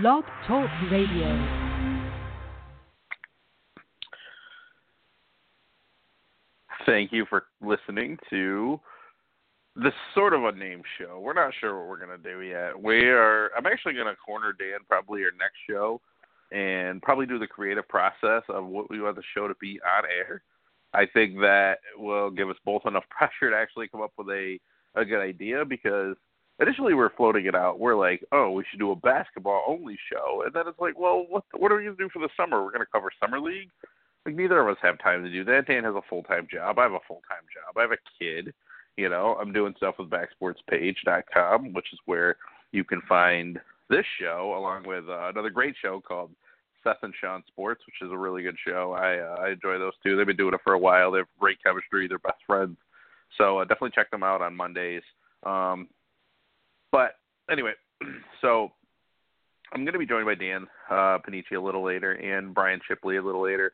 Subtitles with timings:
[0.00, 1.28] Blog Talk Radio.
[6.86, 8.80] Thank you for listening to
[9.76, 11.20] this sort of a name show.
[11.20, 12.80] We're not sure what we're gonna do yet.
[12.80, 13.50] We are.
[13.54, 16.00] I'm actually gonna corner Dan probably our next show,
[16.50, 20.04] and probably do the creative process of what we want the show to be on
[20.06, 20.42] air.
[20.94, 24.58] I think that will give us both enough pressure to actually come up with a
[24.94, 26.16] a good idea because
[26.60, 27.78] initially we are floating it out.
[27.78, 31.26] We're like, oh, we should do a basketball only show, and then it's like, well,
[31.28, 32.62] what what are we gonna do for the summer?
[32.62, 33.70] We're gonna cover summer league.
[34.26, 35.66] Like neither of us have time to do that.
[35.66, 36.78] Dan has a full time job.
[36.78, 37.76] I have a full time job.
[37.76, 38.52] I have a kid.
[38.96, 42.36] You know, I'm doing stuff with backsportspage.com, which is where
[42.72, 46.30] you can find this show along with uh, another great show called
[46.84, 48.92] Seth and Sean Sports, which is a really good show.
[48.92, 50.16] I uh, I enjoy those two.
[50.16, 51.10] They've been doing it for a while.
[51.10, 52.08] They have great chemistry.
[52.08, 52.76] They're best friends.
[53.38, 55.02] So uh, definitely check them out on Mondays.
[55.44, 55.88] Um,
[56.92, 57.16] but
[57.50, 57.72] anyway,
[58.40, 58.72] so
[59.72, 63.16] I'm going to be joined by Dan uh, Panici a little later and Brian Shipley
[63.16, 63.72] a little later.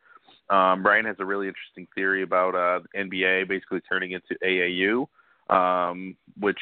[0.49, 5.07] Um, Brian has a really interesting theory about uh, NBA basically turning into AAU,
[5.51, 6.61] um, which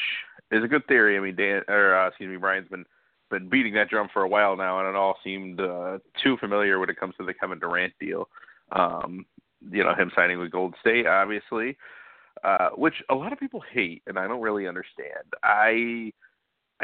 [0.50, 1.16] is a good theory.
[1.16, 2.84] I mean, Dan or uh, excuse me, Brian's been
[3.30, 6.78] been beating that drum for a while now, and it all seemed uh, too familiar
[6.78, 8.28] when it comes to the Kevin Durant deal.
[8.72, 9.26] Um,
[9.70, 11.76] you know, him signing with Golden State, obviously,
[12.42, 15.24] uh, which a lot of people hate, and I don't really understand.
[15.42, 16.12] I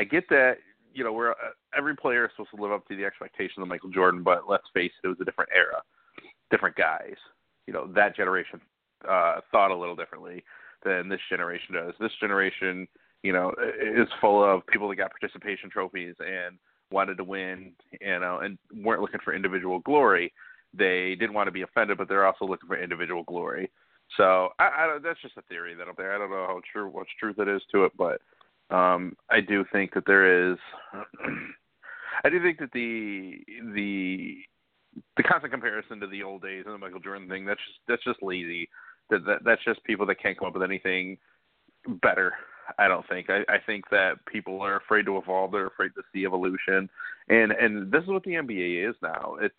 [0.01, 0.55] I get that
[0.95, 3.69] you know we're uh, every player is supposed to live up to the expectations of
[3.69, 5.83] Michael Jordan, but let's face it, it was a different era,
[6.51, 7.17] different guys.
[7.67, 8.61] You know that generation
[9.09, 10.43] uh, thought a little differently
[10.85, 11.93] than this generation does.
[12.01, 12.89] This generation,
[13.23, 16.57] you know, is full of people that got participation trophies and
[16.91, 20.33] wanted to win, you know, and weren't looking for individual glory.
[20.73, 23.71] They didn't want to be offended, but they're also looking for individual glory.
[24.17, 26.15] So I, I, don't, that's just a theory that up there.
[26.15, 28.23] I don't know how true, what's truth it is to it, but
[28.71, 30.59] um, I do think that there is.
[32.25, 33.39] I do think that the
[33.75, 34.37] the
[35.17, 38.05] the constant comparison to the old days and the Michael Jordan thing that's just that's
[38.05, 38.69] just lazy.
[39.11, 41.19] That, that that's just people that can't come up with anything
[42.03, 42.33] better.
[42.79, 43.29] I don't think.
[43.31, 45.53] I, I think that people are afraid to evolve.
[45.53, 46.89] They're afraid to see evolution,
[47.29, 49.37] and and this is what the NBA is now.
[49.41, 49.55] It's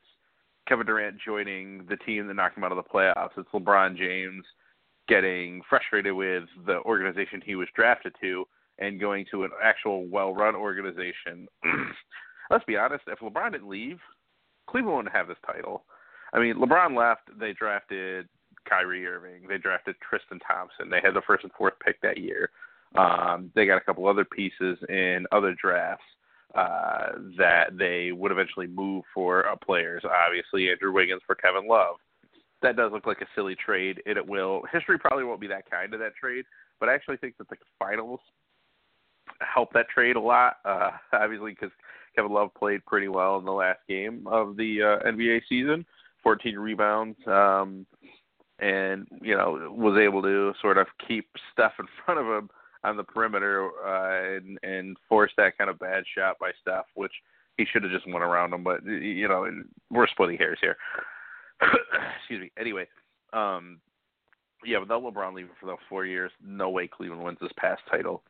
[0.67, 3.31] Kevin Durant joining the team that knocked him out of the playoffs.
[3.37, 4.45] It's LeBron James
[5.07, 8.45] getting frustrated with the organization he was drafted to
[8.81, 11.47] and going to an actual well-run organization.
[12.49, 13.99] Let's be honest, if LeBron didn't leave,
[14.67, 15.85] Cleveland wouldn't have this title.
[16.33, 18.27] I mean, LeBron left, they drafted
[18.67, 22.49] Kyrie Irving, they drafted Tristan Thompson, they had the first and fourth pick that year.
[22.95, 26.03] Um, they got a couple other pieces in other drafts
[26.55, 30.03] uh, that they would eventually move for uh, players.
[30.03, 31.95] Obviously, Andrew Wiggins for Kevin Love.
[32.61, 34.63] That does look like a silly trade, and it will.
[34.71, 36.43] History probably won't be that kind of that trade,
[36.79, 38.19] but I actually think that the finals
[39.39, 40.57] help that trade a lot.
[40.65, 41.71] Uh, obviously, because
[42.15, 45.85] Kevin Love played pretty well in the last game of the uh, NBA season,
[46.23, 47.85] 14 rebounds, um,
[48.59, 52.49] and you know was able to sort of keep Steph in front of him
[52.83, 57.11] on the perimeter uh, and, and force that kind of bad shot by Steph, which
[57.57, 58.63] he should have just went around him.
[58.63, 59.47] But you know,
[59.89, 60.77] we're splitting hairs here.
[62.19, 62.51] Excuse me.
[62.59, 62.87] Anyway,
[63.33, 63.79] um,
[64.65, 68.23] yeah, without LeBron leaving for those four years, no way Cleveland wins this past title.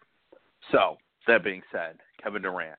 [0.72, 2.78] So that being said, Kevin Durant.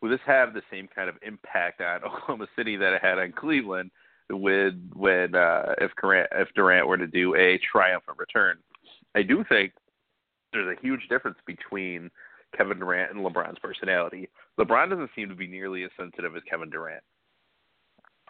[0.00, 3.32] Will this have the same kind of impact on Oklahoma City that it had on
[3.32, 3.90] Cleveland
[4.30, 8.58] with when uh, if Durant if Durant were to do a triumphant return?
[9.14, 9.72] I do think
[10.52, 12.10] there's a huge difference between
[12.56, 14.28] Kevin Durant and LeBron's personality.
[14.58, 17.02] LeBron doesn't seem to be nearly as sensitive as Kevin Durant.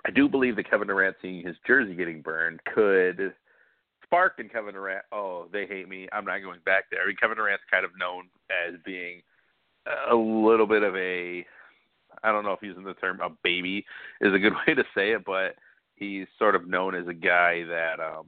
[0.06, 3.32] I do believe that Kevin Durant seeing his jersey getting burned could
[4.12, 5.05] spark in Kevin Durant.
[5.11, 6.06] Oh, they hate me.
[6.12, 7.03] I'm not going back there.
[7.03, 9.23] I mean, Kevin Durant's kind of known as being
[10.11, 11.45] a little bit of a
[12.22, 13.84] I don't know if using the term a baby
[14.21, 15.56] is a good way to say it, but
[15.97, 18.27] he's sort of known as a guy that um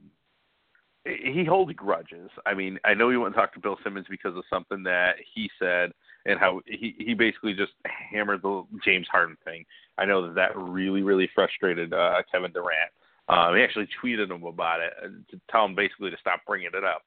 [1.05, 2.31] he holds grudges.
[2.47, 5.17] I mean, I know he went and talked to Bill Simmons because of something that
[5.35, 5.91] he said
[6.25, 9.65] and how he he basically just hammered the James Harden thing.
[9.99, 12.91] I know that that really really frustrated uh, Kevin Durant.
[13.27, 16.69] Um, he actually tweeted him about it uh, to tell him basically to stop bringing
[16.73, 17.01] it up.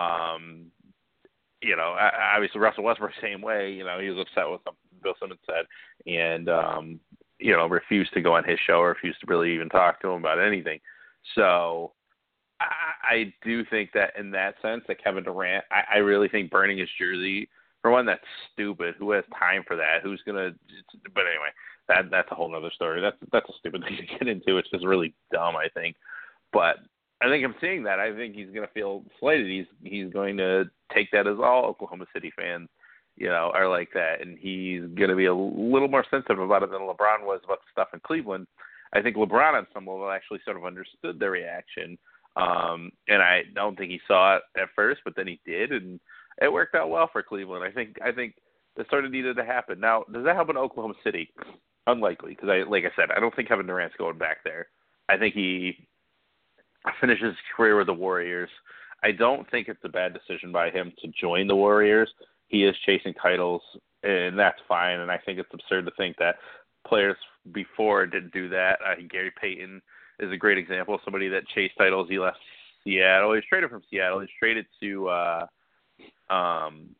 [0.00, 0.66] Um,
[1.60, 1.96] you know,
[2.34, 3.72] obviously Russell Westbrook same way.
[3.72, 5.66] You know, he was upset with something Bill Simmons said,
[6.10, 7.00] and um,
[7.38, 10.08] you know, refused to go on his show or refused to really even talk to
[10.08, 10.80] him about anything.
[11.34, 11.92] So
[12.60, 16.50] I, I do think that in that sense that Kevin Durant, I, I really think
[16.50, 17.48] burning his jersey
[17.82, 18.20] for one that's
[18.52, 18.94] stupid.
[18.98, 20.02] Who has time for that?
[20.02, 20.50] Who's gonna?
[21.14, 21.52] But anyway,
[21.88, 23.00] that that's a whole other story.
[23.00, 24.58] That's that's a stupid thing to get into.
[24.58, 25.96] It's just really dumb, I think.
[26.52, 26.76] But
[27.20, 27.98] I think I'm seeing that.
[27.98, 29.46] I think he's gonna feel slighted.
[29.46, 30.64] He's he's going to
[30.94, 32.68] take that as all Oklahoma City fans
[33.18, 36.62] you know, are like that, and he's going to be a little more sensitive about
[36.62, 38.46] it than LeBron was about the stuff in Cleveland.
[38.92, 41.98] I think LeBron on some level actually sort of understood the reaction,
[42.36, 45.98] um, and I don't think he saw it at first, but then he did, and
[46.40, 47.64] it worked out well for Cleveland.
[47.64, 48.34] I think I think
[48.76, 49.80] it sort of needed to happen.
[49.80, 51.28] Now, does that happen in Oklahoma City?
[51.88, 54.66] Unlikely, because I like I said, I don't think Kevin Durant's going back there.
[55.08, 55.88] I think he
[57.00, 58.50] finishes his career with the Warriors.
[59.02, 62.10] I don't think it's a bad decision by him to join the Warriors.
[62.48, 63.62] He is chasing titles,
[64.02, 65.00] and that's fine.
[65.00, 66.36] And I think it's absurd to think that
[66.86, 67.16] players
[67.52, 68.78] before didn't do that.
[68.84, 69.80] Uh, Gary Payton
[70.20, 72.08] is a great example of somebody that chased titles.
[72.10, 72.38] He left
[72.84, 73.32] Seattle.
[73.32, 74.18] He was traded from Seattle.
[74.18, 75.46] He was traded to, uh,
[76.28, 76.90] um,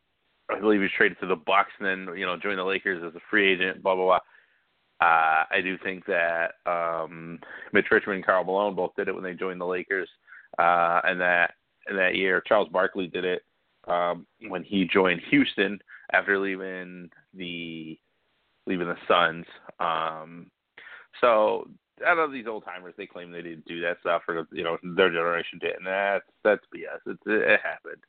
[0.49, 3.03] I believe he was traded to the Bucks, and then you know joined the Lakers
[3.07, 3.83] as a free agent.
[3.83, 4.21] Blah blah blah.
[5.01, 7.39] Uh, I do think that um,
[7.73, 10.09] Mitch Richmond and Karl Malone both did it when they joined the Lakers,
[10.59, 11.53] uh, and that
[11.89, 13.43] in that year Charles Barkley did it
[13.87, 15.79] um, when he joined Houston
[16.13, 17.99] after leaving the
[18.67, 19.47] leaving the Suns.
[19.79, 20.51] Um,
[21.21, 21.69] so
[22.07, 24.79] out of these old timers, they claim they didn't do that stuff, or you know,
[24.83, 27.13] their generation did, and that's that's BS.
[27.13, 28.05] It, it happened.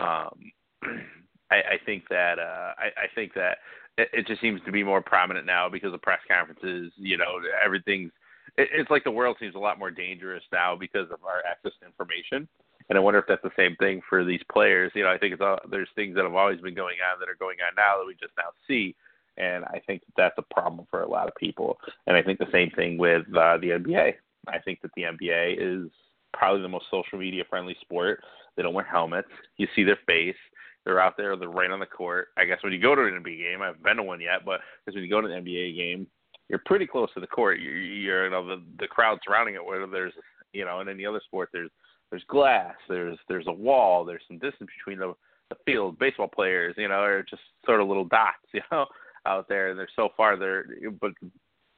[0.00, 1.00] Um,
[1.50, 3.58] I, I think that uh, I, I think that
[3.98, 6.92] it, it just seems to be more prominent now because of press conferences.
[6.96, 8.12] You know, everything's.
[8.56, 11.72] It, it's like the world seems a lot more dangerous now because of our access
[11.80, 12.48] to information.
[12.90, 14.92] And I wonder if that's the same thing for these players.
[14.94, 17.30] You know, I think it's all, there's things that have always been going on that
[17.30, 18.94] are going on now that we just now see
[19.36, 21.78] and I think that that's a problem for a lot of people.
[22.06, 24.14] And I think the same thing with uh, the NBA.
[24.46, 25.90] I think that the NBA is
[26.32, 28.22] probably the most social media friendly sport.
[28.56, 29.28] They don't wear helmets.
[29.56, 30.36] You see their face.
[30.84, 31.36] They're out there.
[31.36, 32.28] They're right on the court.
[32.36, 34.44] I guess when you go to an NBA game, I haven't been to one yet,
[34.44, 36.06] but because when you go to an NBA game,
[36.48, 37.60] you're pretty close to the court.
[37.60, 39.64] You're, you're you know the the crowd surrounding it.
[39.64, 40.12] Whether there's
[40.52, 41.70] you know in any other sport, there's
[42.10, 42.74] there's glass.
[42.88, 44.04] There's there's a wall.
[44.04, 45.14] There's some distance between the
[45.50, 45.98] the field.
[45.98, 48.36] Baseball players, you know, are just sort of little dots.
[48.52, 48.86] You know,
[49.26, 50.66] out there, and they're so far there.
[51.00, 51.12] But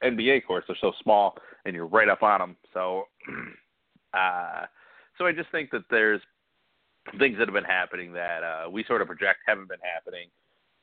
[0.03, 2.55] NBA courts are so small, and you're right up on them.
[2.73, 3.05] So,
[4.13, 4.65] uh,
[5.17, 6.21] so I just think that there's
[7.19, 10.27] things that have been happening that uh, we sort of project haven't been happening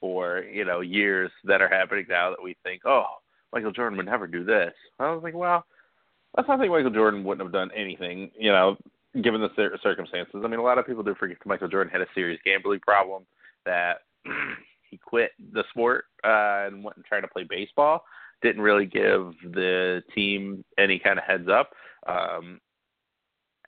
[0.01, 3.05] for you know years that are happening now that we think, oh,
[3.53, 4.73] Michael Jordan would never do this.
[4.99, 5.65] I was like, well,
[6.37, 8.77] let's not think Michael Jordan wouldn't have done anything, you know,
[9.23, 10.43] given the circumstances.
[10.45, 13.25] I mean, a lot of people do forget Michael Jordan had a serious gambling problem
[13.65, 13.99] that
[14.91, 18.05] he quit the sport uh, and went and tried to play baseball.
[18.43, 21.71] Didn't really give the team any kind of heads up.
[22.07, 22.61] Um,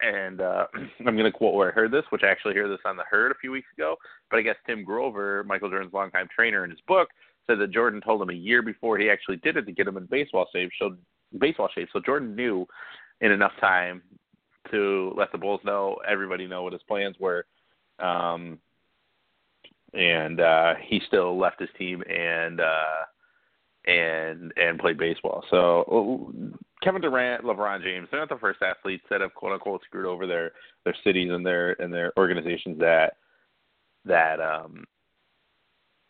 [0.01, 0.67] and uh,
[1.07, 3.05] I'm going to quote where I heard this, which I actually heard this on the
[3.09, 3.97] herd a few weeks ago.
[4.31, 7.09] But I guess Tim Grover, Michael Jordan's longtime trainer, in his book
[7.47, 9.97] said that Jordan told him a year before he actually did it to get him
[9.97, 10.71] in baseball shape.
[10.79, 10.97] So
[11.39, 11.89] baseball shape.
[11.93, 12.67] So Jordan knew
[13.21, 14.03] in enough time
[14.71, 17.47] to let the Bulls know, everybody know what his plans were.
[17.99, 18.59] Um,
[19.95, 23.05] and uh, he still left his team and uh,
[23.87, 25.45] and and played baseball.
[25.51, 26.21] So
[26.87, 30.25] Kevin Durant, LeBron James, they're not the first athletes that have quote unquote screwed over
[30.25, 30.53] their
[30.85, 33.17] their cities and their and their organizations that
[34.05, 34.85] that um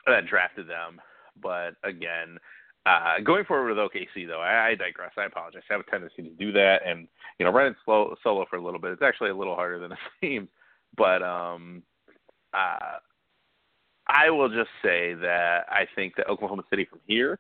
[0.06, 1.00] that drafted them.
[1.40, 2.36] But again,
[2.84, 5.12] uh, going forward with OKC though, I, I digress.
[5.16, 5.62] I apologize.
[5.70, 7.08] I have a tendency to do that, and
[7.38, 8.90] you know, running slow solo for a little bit.
[8.90, 10.48] It's actually a little harder than it seems.
[10.94, 11.84] But um,
[12.52, 12.98] uh,
[14.08, 17.38] I will just say that I think that Oklahoma City from here,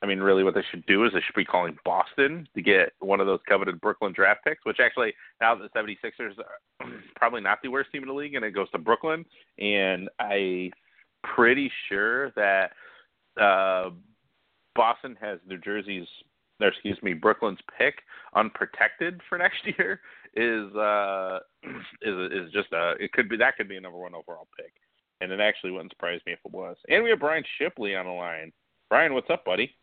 [0.00, 2.92] I mean, really what they should do is they should be calling Boston to get
[3.00, 7.58] one of those coveted Brooklyn draft picks, which actually now the 76ers are probably not
[7.62, 9.24] the worst team in the league, and it goes to Brooklyn.
[9.58, 10.70] And I'm
[11.34, 12.70] pretty sure that
[13.40, 13.90] uh,
[14.76, 16.06] Boston has New Jersey's,
[16.60, 17.96] or excuse me, Brooklyn's pick
[18.34, 20.00] unprotected for next year
[20.34, 21.38] is uh
[22.02, 24.72] is is just a it could be that could be a number one overall pick
[25.20, 26.76] and it actually wouldn't surprise me if it was.
[26.88, 28.52] And we have Brian Shipley on the line.
[28.88, 29.74] Brian, what's up, buddy?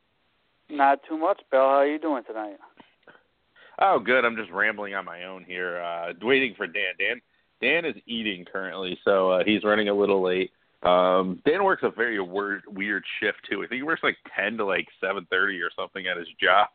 [0.69, 1.61] Not too much, Bill.
[1.61, 2.57] How are you doing tonight?
[3.79, 4.25] Oh, good.
[4.25, 6.93] I'm just rambling on my own here, uh, waiting for Dan.
[6.97, 7.21] Dan,
[7.61, 10.51] Dan is eating currently, so uh, he's running a little late.
[10.83, 13.63] Um, Dan works a very weird, weird shift too.
[13.63, 16.69] I think he works like 10 to like 7:30 or something at his job.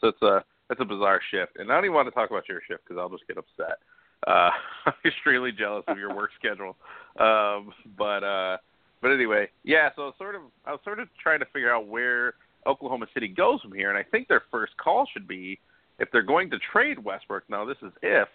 [0.00, 1.56] So it's a that's a bizarre shift.
[1.56, 3.78] And I don't even want to talk about your shift because I'll just get upset.
[4.26, 4.50] Uh,
[4.86, 6.76] I'm extremely jealous of your work schedule.
[7.18, 8.56] Um, but uh,
[9.00, 9.90] but anyway, yeah.
[9.96, 12.34] So sort of, I was sort of trying to figure out where
[12.66, 15.58] Oklahoma City goes from here, and I think their first call should be
[15.98, 17.44] if they're going to trade Westbrook.
[17.48, 18.28] Now this is if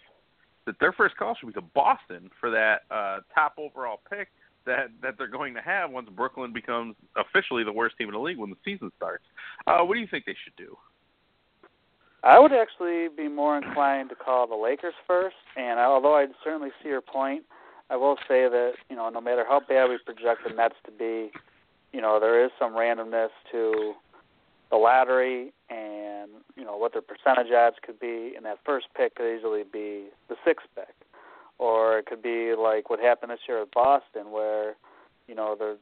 [0.66, 4.30] that their first call should be to Boston for that uh, top overall pick
[4.66, 8.20] that that they're going to have once Brooklyn becomes officially the worst team in the
[8.20, 9.24] league when the season starts.
[9.66, 10.78] Uh, what do you think they should do?
[12.24, 16.70] I would actually be more inclined to call the Lakers first, and although I'd certainly
[16.84, 17.44] see your point,
[17.90, 20.92] I will say that you know no matter how bad we project the Nets to
[20.92, 21.32] be,
[21.94, 23.94] you know there is some randomness to
[24.70, 29.16] the lottery and you know what their percentage odds could be, and that first pick
[29.16, 30.94] could easily be the sixth pick,
[31.60, 34.76] or it could be like what happened this year at Boston, where
[35.28, 35.76] you know there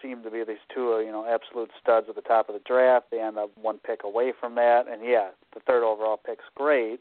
[0.00, 3.06] seem to be these two you know absolute studs at the top of the draft.
[3.10, 7.00] They end up one pick away from that, and yeah, the third overall pick's great,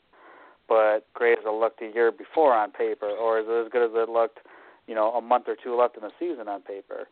[0.67, 3.83] but great as it looked a year before on paper, or is it as good
[3.83, 4.39] as it looked,
[4.87, 7.07] you know, a month or two left in the season on paper?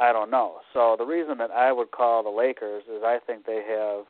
[0.00, 0.60] I don't know.
[0.72, 4.04] So the reason that I would call the Lakers is I think they have,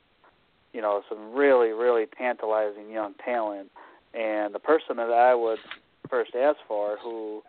[0.73, 3.71] you know, some really, really tantalizing young talent.
[4.15, 5.59] And the person that I would
[6.09, 7.43] first ask for, who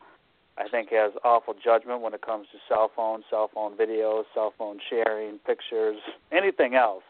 [0.58, 4.54] I think has awful judgment when it comes to cell phones, cell phone videos, cell
[4.58, 5.98] phone sharing, pictures,
[6.32, 7.04] anything else.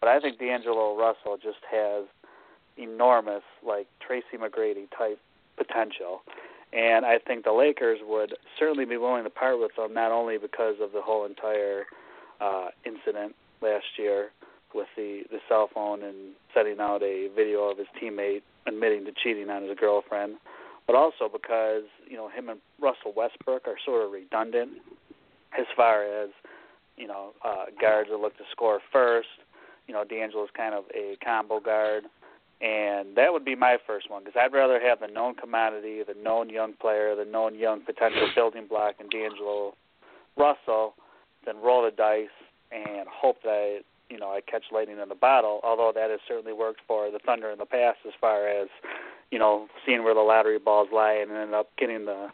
[0.00, 2.04] But I think D'Angelo Russell just has
[2.76, 5.20] enormous, like Tracy McGrady type
[5.56, 6.22] potential.
[6.72, 10.38] And I think the Lakers would certainly be willing to part with him, not only
[10.38, 11.86] because of the whole entire
[12.40, 14.30] uh, incident last year
[14.74, 19.12] with the the cell phone and sending out a video of his teammate admitting to
[19.12, 20.36] cheating on his girlfriend,
[20.86, 24.70] but also because you know him and Russell Westbrook are sort of redundant
[25.58, 26.30] as far as
[26.96, 29.28] you know uh, guards that look to score first.
[29.88, 32.04] You know, D'Angelo's kind of a combo guard
[32.60, 36.20] and that would be my first one because I'd rather have the known commodity, the
[36.20, 39.74] known young player, the known young potential building block in D'Angelo
[40.36, 40.94] Russell
[41.46, 42.28] than roll the dice
[42.70, 45.60] and hope that I, you know I catch lightning in the bottle.
[45.62, 48.68] Although that has certainly worked for the Thunder in the past, as far as
[49.30, 52.28] you know, seeing where the lottery balls lie and end up getting the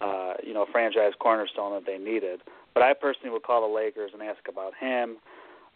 [0.00, 2.40] uh, you know franchise cornerstone that they needed.
[2.74, 5.18] But I personally would call the Lakers and ask about him,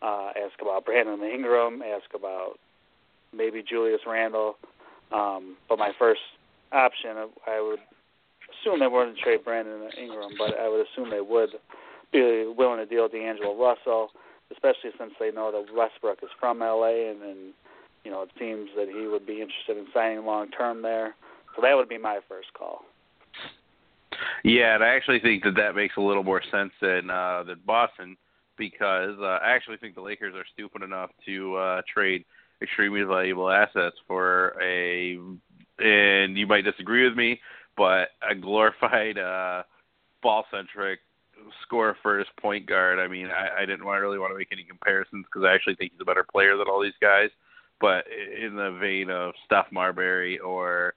[0.01, 2.59] uh, ask about Brandon Ingram, ask about
[3.37, 4.57] maybe Julius Randle.
[5.13, 6.21] Um, but my first
[6.73, 7.17] option,
[7.47, 7.79] I would
[8.51, 11.51] assume they wouldn't trade Brandon Ingram, but I would assume they would
[12.13, 14.11] be willing to deal D'Angelo Russell,
[14.51, 17.39] especially since they know that Westbrook is from LA, and, and
[18.05, 21.15] you know it seems that he would be interested in signing long term there.
[21.55, 22.83] So that would be my first call.
[24.45, 27.61] Yeah, and I actually think that that makes a little more sense than uh, than
[27.67, 28.17] Boston
[28.57, 32.25] because uh, I actually think the Lakers are stupid enough to uh, trade
[32.63, 35.19] extremely valuable assets for a,
[35.79, 37.41] and you might disagree with me,
[37.77, 39.63] but a glorified uh,
[40.23, 41.01] ball centric
[41.63, 42.99] score first point guard.
[42.99, 45.77] I mean, I, I didn't want, really want to make any comparisons because I actually
[45.77, 47.31] think he's a better player than all these guys.
[47.81, 50.95] But in the vein of Steph Marbury or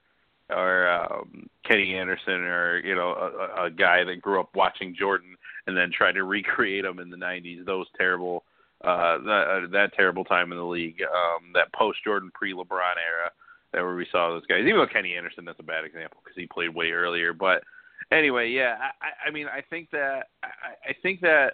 [0.49, 5.35] or um, Kenny Anderson or you know a, a guy that grew up watching Jordan
[5.67, 8.43] and then tried to recreate him in the 90s, those terrible
[8.83, 12.95] uh, that uh, that terrible time in the league, um, that post Jordan pre LeBron
[12.95, 13.31] era,
[13.73, 14.61] that where we saw those guys.
[14.61, 17.33] Even though Kenny Anderson, that's a bad example because he played way earlier.
[17.33, 17.63] But
[18.11, 21.53] anyway, yeah, I, I mean, I think that I, I think that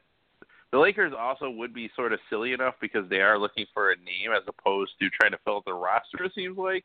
[0.72, 3.96] the Lakers also would be sort of silly enough because they are looking for a
[3.96, 6.24] name as opposed to trying to fill out the roster.
[6.24, 6.84] It seems like.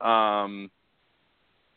[0.00, 0.70] Um,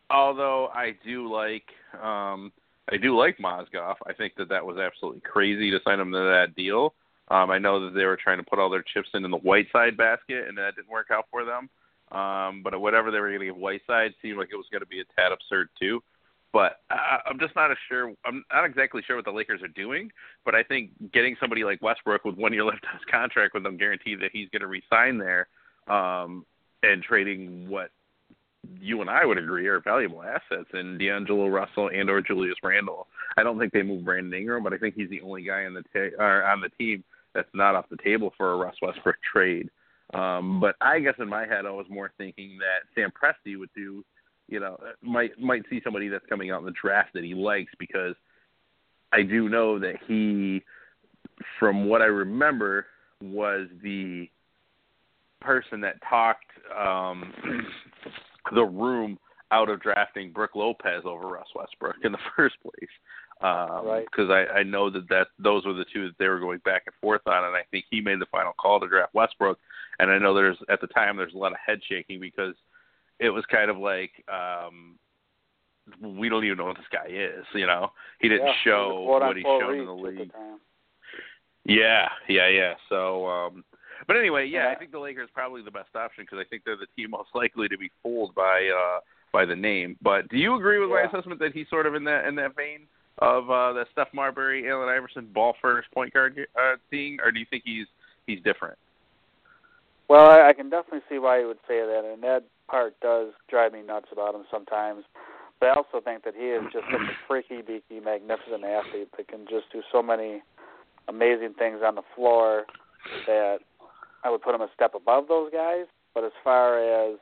[0.10, 1.66] although I do like
[2.02, 2.52] um,
[2.92, 3.96] I do like Mozgov.
[4.06, 6.94] I think that that was absolutely crazy to sign him to that deal.
[7.30, 9.38] Um, I know that they were trying to put all their chips in, in the
[9.38, 11.70] Whiteside basket, and that didn't work out for them.
[12.12, 14.88] Um, but whatever they were going to give Whiteside seemed like it was going to
[14.88, 16.02] be a tad absurd too.
[16.54, 18.14] But I, I'm just not as sure.
[18.26, 20.12] I'm not exactly sure what the Lakers are doing.
[20.46, 23.64] But I think getting somebody like Westbrook with one year left on his contract, with
[23.64, 25.48] them guaranteed that he's going to resign there,
[25.88, 26.46] um,
[26.84, 27.90] and trading what
[28.80, 33.08] you and I would agree are valuable assets in D'Angelo Russell and or Julius Randle.
[33.38, 35.74] I don't think they moved Brandon Ingram, but I think he's the only guy on
[35.74, 37.04] the ta- or on the team
[37.36, 39.70] that's not off the table for a Russ Westbrook trade.
[40.14, 43.70] Um, but I guess in my head, I was more thinking that Sam Presti would
[43.76, 44.04] do,
[44.48, 47.72] you know, might might see somebody that's coming out in the draft that he likes
[47.78, 48.16] because
[49.12, 50.64] I do know that he,
[51.60, 52.86] from what I remember,
[53.22, 54.30] was the
[55.42, 56.46] person that talked
[56.78, 57.34] um,
[58.54, 59.18] the room
[59.52, 62.90] out of drafting Brook Lopez over Russ Westbrook in the first place
[63.42, 64.06] um, right.
[64.06, 66.84] Because I, I know that that those were the two that they were going back
[66.86, 69.60] and forth on, and I think he made the final call to draft Westbrook.
[70.00, 72.56] And I know there's at the time there's a lot of head shaking because
[73.20, 74.98] it was kind of like um,
[76.02, 77.46] we don't even know what this guy is.
[77.54, 80.32] You know, he didn't yeah, show what he's shown in the league.
[81.66, 82.74] Yeah, yeah, yeah.
[82.90, 83.64] So, um,
[84.08, 86.64] but anyway, yeah, yeah, I think the Lakers probably the best option because I think
[86.64, 89.00] they're the team most likely to be fooled by uh,
[89.34, 89.98] by the name.
[90.02, 91.04] But do you agree with yeah.
[91.04, 92.88] my assessment that he's sort of in that in that vein?
[93.20, 97.40] Of uh, the Steph Marbury, Allen Iverson ball first point guard uh, thing, or do
[97.40, 97.88] you think he's
[98.28, 98.78] he's different?
[100.08, 103.30] Well, I, I can definitely see why you would say that, and that part does
[103.50, 105.04] drive me nuts about him sometimes.
[105.60, 109.28] But I also think that he is just such a freaky, beaky, magnificent athlete that
[109.28, 110.42] can just do so many
[111.08, 112.66] amazing things on the floor
[113.26, 113.60] that
[114.24, 115.86] I would put him a step above those guys.
[116.14, 117.18] But as far as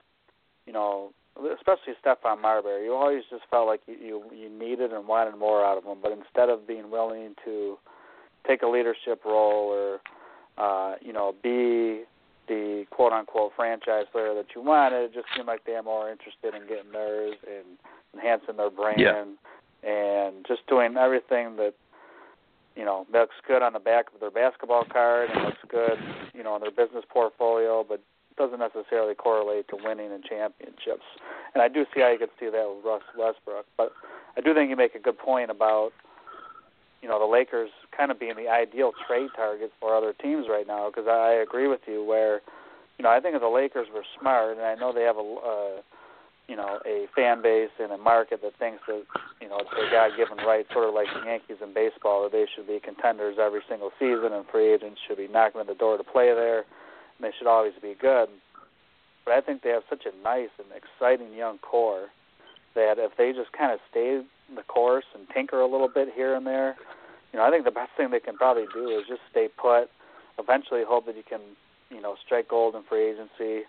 [0.65, 5.07] you know, especially Stephon Marbury, you always just felt like you, you you needed and
[5.07, 5.97] wanted more out of him.
[6.01, 7.77] But instead of being willing to
[8.47, 9.99] take a leadership role or
[10.57, 12.03] uh, you know be
[12.47, 16.53] the quote unquote franchise player that you wanted, it just seemed like they're more interested
[16.53, 17.77] in getting theirs and
[18.13, 19.23] enhancing their brand yeah.
[19.89, 21.73] and just doing everything that
[22.75, 25.97] you know looks good on the back of their basketball card and looks good
[26.33, 28.01] you know in their business portfolio, but
[28.37, 31.05] doesn't necessarily correlate to winning in championships.
[31.53, 33.91] And I do see how you could see that with Russ Westbrook, but
[34.37, 35.91] I do think you make a good point about
[37.01, 40.65] you know the Lakers kind of being the ideal trade target for other teams right
[40.65, 42.41] now because I agree with you where
[42.97, 45.19] you know I think if the Lakers were smart and I know they have a
[45.19, 45.81] uh,
[46.47, 49.03] you know a fan base and a market that thinks that
[49.41, 52.47] you know it's their God-given right, sort of like the Yankees in baseball, that they
[52.55, 55.97] should be contenders every single season and free agents should be knocking at the door
[55.97, 56.63] to play there,
[57.23, 58.29] they should always be good.
[59.25, 62.07] But I think they have such a nice and exciting young core
[62.75, 64.21] that if they just kind of stay
[64.53, 66.75] the course and tinker a little bit here and there,
[67.31, 69.89] you know, I think the best thing they can probably do is just stay put.
[70.37, 71.41] Eventually, hope that you can,
[71.89, 73.65] you know, strike gold in free agency.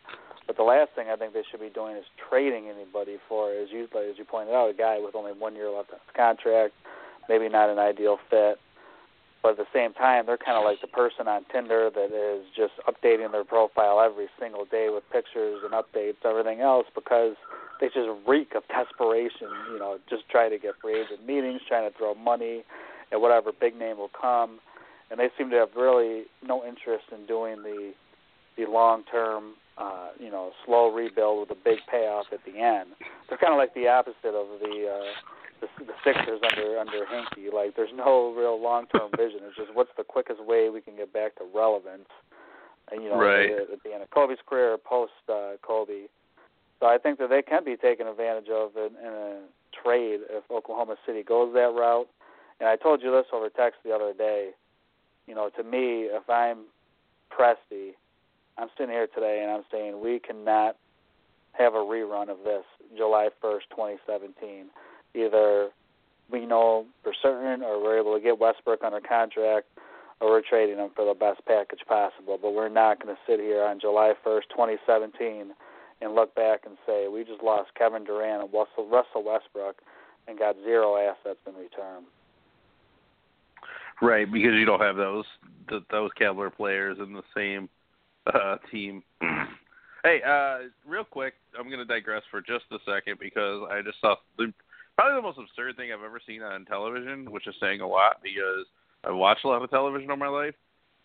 [0.46, 3.68] But the last thing I think they should be doing is trading anybody for, as
[3.70, 6.74] you as you pointed out, a guy with only one year left on his contract,
[7.28, 8.58] maybe not an ideal fit.
[9.44, 12.46] But at the same time, they're kind of like the person on Tinder that is
[12.56, 17.36] just updating their profile every single day with pictures and updates, everything else, because
[17.78, 19.52] they just reek of desperation.
[19.70, 22.64] You know, just try to get free agent meetings, trying to throw money
[23.12, 24.60] at whatever big name will come,
[25.10, 27.92] and they seem to have really no interest in doing the
[28.56, 32.96] the long term, uh, you know, slow rebuild with a big payoff at the end.
[33.28, 34.88] They're kind of like the opposite of the.
[34.88, 35.12] Uh,
[35.64, 37.52] the, the Sixers under under Hinkie.
[37.52, 39.40] Like, there's no real long term vision.
[39.42, 42.08] It's just what's the quickest way we can get back to relevance.
[42.92, 43.50] And you know, right.
[43.50, 46.08] at, at the end of Kobe's career, post uh, Kobe.
[46.80, 49.40] So I think that they can be taken advantage of in, in a
[49.82, 52.08] trade if Oklahoma City goes that route.
[52.60, 54.50] And I told you this over text the other day.
[55.26, 56.64] You know, to me, if I'm
[57.32, 57.92] Presti,
[58.58, 60.76] I'm sitting here today and I'm saying we cannot
[61.52, 62.64] have a rerun of this
[62.96, 64.66] July 1st, 2017.
[65.14, 65.70] Either
[66.30, 69.66] we know for certain or we're able to get Westbrook under contract
[70.20, 72.38] or we're trading him for the best package possible.
[72.40, 75.52] But we're not going to sit here on July 1st, 2017
[76.00, 79.76] and look back and say we just lost Kevin Durant and Russell Westbrook
[80.26, 82.04] and got zero assets in return.
[84.02, 85.24] Right, because you don't have those
[85.68, 87.68] th- those caliber players in the same
[88.26, 89.02] uh, team.
[90.04, 94.00] hey, uh, real quick, I'm going to digress for just a second because I just
[94.00, 94.52] saw the,
[94.96, 98.20] probably the most absurd thing I've ever seen on television, which is saying a lot
[98.22, 98.66] because
[99.04, 100.54] I've watched a lot of television all my life.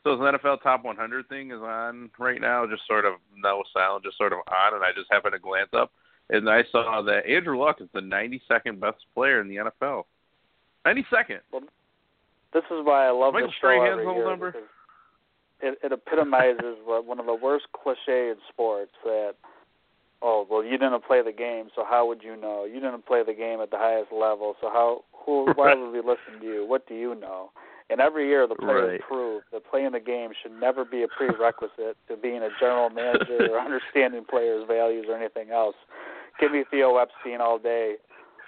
[0.04, 4.04] So the NFL Top 100 thing is on right now, just sort of no sound,
[4.04, 5.92] just sort of on, and I just happened to glance up,
[6.30, 10.06] and I saw that Andrew Luck is the 92nd best player in the NFL.
[10.86, 11.40] 92nd.
[11.52, 11.64] Well,
[12.54, 14.56] this is why I love Michael this show every year number.
[15.62, 19.36] It, it epitomizes one of the worst cliche in sports that
[20.22, 23.24] oh well you didn't play the game so how would you know you didn't play
[23.24, 26.66] the game at the highest level so how who why would we listen to you
[26.68, 27.52] what do you know
[27.90, 29.02] and every year the players Right.
[29.02, 33.48] prove that playing the game should never be a prerequisite to being a general manager
[33.52, 35.76] or understanding players values or anything else
[36.40, 37.96] give me Theo Epstein all day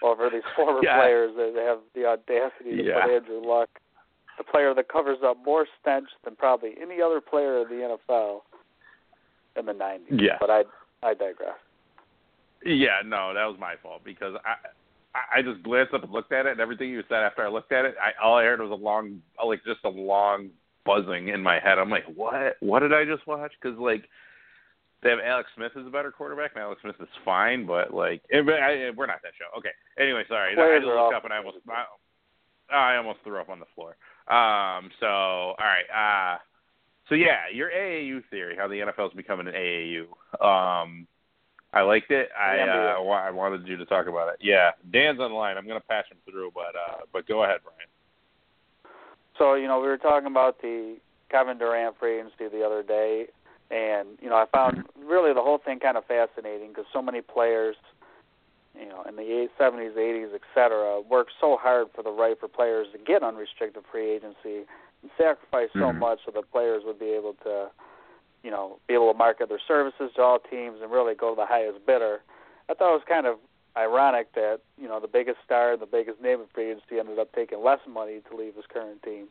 [0.04, 0.98] over these former Yeah.
[1.00, 3.02] players that have the audacity to Yeah.
[3.06, 3.70] put Andrew Luck
[4.38, 8.42] the player that covers up more stench than probably any other player in the NFL
[9.56, 10.08] in the 90s.
[10.10, 10.38] Yeah.
[10.40, 10.64] But I
[11.04, 11.58] I digress.
[12.64, 14.56] Yeah, no, that was my fault because I
[15.36, 17.72] I just glanced up and looked at it, and everything you said after I looked
[17.72, 20.50] at it, I all I heard was a long, like just a long
[20.86, 21.80] buzzing in my head.
[21.80, 22.58] I'm like, what?
[22.60, 23.52] What did I just watch?
[23.62, 24.06] Because like
[25.04, 28.22] they have Alex Smith as a better quarterback, and Alex Smith is fine, but like
[28.32, 29.58] eh, I, we're not that show.
[29.58, 29.74] Okay.
[30.00, 30.54] Anyway, sorry.
[30.54, 33.96] I just looked up and I almost I, I almost threw up on the floor.
[34.28, 34.92] Um.
[35.00, 35.90] So all right.
[35.90, 36.38] Uh.
[37.10, 40.06] So yeah, your AAU theory, how the NFL is becoming an AAU.
[40.44, 41.08] Um.
[41.74, 42.28] I liked it.
[42.38, 44.40] I Yeah, uh, I wanted you to talk about it.
[44.42, 45.58] Yeah, Dan's on the line.
[45.58, 47.88] I'm gonna patch him through, but uh, but go ahead, Brian.
[49.38, 50.98] So, you know, we were talking about the
[51.30, 53.26] Kevin Durant free agency the other day,
[53.72, 57.22] and, you know, I found really the whole thing kind of fascinating because so many
[57.22, 57.76] players,
[58.80, 62.48] you know, in the 70s, 80s, et cetera, worked so hard for the right for
[62.48, 64.68] players to get unrestricted free agency and
[65.18, 66.00] sacrifice so Mhm.
[66.00, 67.72] much so that players would be able to,
[68.44, 71.36] you know, be able to market their services to all teams and really go to
[71.36, 72.22] the highest bidder.
[72.70, 73.40] I thought it was kind of
[73.78, 77.20] ironic that you know the biggest star and the biggest name in free agency ended
[77.20, 79.28] up taking less money to leave his current team.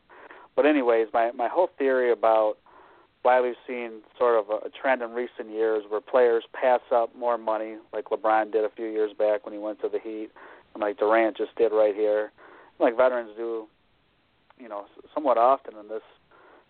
[0.55, 2.57] But anyways, my my whole theory about
[3.23, 7.15] why we've seen sort of a, a trend in recent years where players pass up
[7.15, 10.29] more money, like LeBron did a few years back when he went to the Heat,
[10.73, 12.31] and like Durant just did right here,
[12.79, 13.67] like veterans do,
[14.61, 16.03] you know, somewhat often in this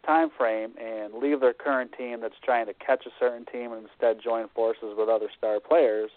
[0.05, 3.87] time frame, and leave their current team that's trying to catch a certain team and
[3.87, 6.09] instead join forces with other star players.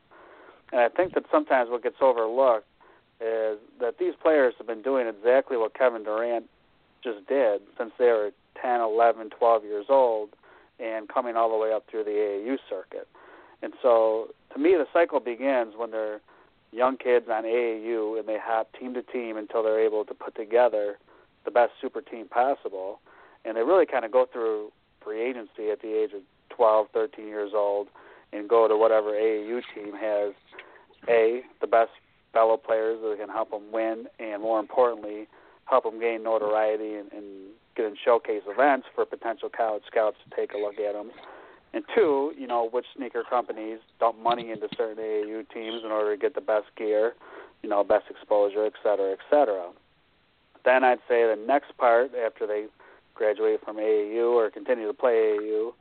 [0.72, 2.66] And I think that sometimes what gets overlooked
[3.20, 6.46] is that these players have been doing exactly what Kevin Durant
[7.02, 10.30] just did since they were 10, 11, 12 years old
[10.80, 13.06] and coming all the way up through the AAU circuit.
[13.62, 16.20] And so to me, the cycle begins when they're
[16.72, 20.34] young kids on AAU and they hop team to team until they're able to put
[20.34, 20.98] together
[21.44, 23.00] the best super team possible.
[23.44, 27.26] And they really kind of go through free agency at the age of 12, 13
[27.26, 27.88] years old
[28.32, 30.32] and go to whatever AAU team has
[31.08, 31.90] a the best
[32.32, 35.28] fellow players that can help them win, and more importantly,
[35.66, 37.24] help them gain notoriety and, and
[37.76, 41.10] get in showcase events for potential college scouts to take a look at them.
[41.72, 46.14] And two, you know, which sneaker companies dump money into certain AAU teams in order
[46.14, 47.14] to get the best gear,
[47.62, 49.70] you know, best exposure, et cetera, et cetera.
[50.64, 52.66] Then I'd say the next part after they
[53.14, 55.72] graduate from AAU or continue to play AAU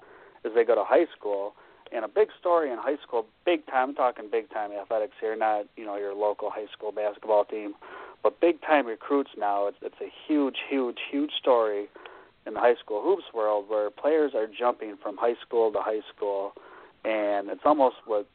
[0.44, 1.54] is they go to high school.
[1.92, 5.36] And a big story in high school, big time, I'm talking big time athletics here,
[5.36, 7.76] not, you know, your local high school basketball team
[8.24, 11.90] but big time recruits now, it's, it's a huge, huge, huge story
[12.48, 16.02] in the high school hoops world where players are jumping from high school to high
[16.16, 16.54] school,
[17.04, 18.26] and it's almost what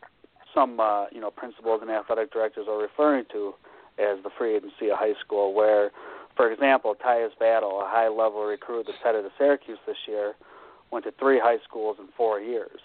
[0.54, 3.54] some uh, you know principals and athletic directors are referring to
[3.98, 5.54] as the free agency of high school.
[5.54, 5.90] Where,
[6.38, 10.35] for example, Tyus Battle, a high level recruit that's headed to Syracuse this year,
[10.92, 12.79] went to three high schools in four years.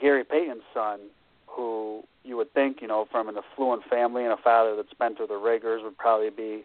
[0.00, 1.00] Gary Payton's son
[1.46, 5.14] who you would think, you know, from an affluent family and a father that's been
[5.14, 6.64] through the rigors would probably be,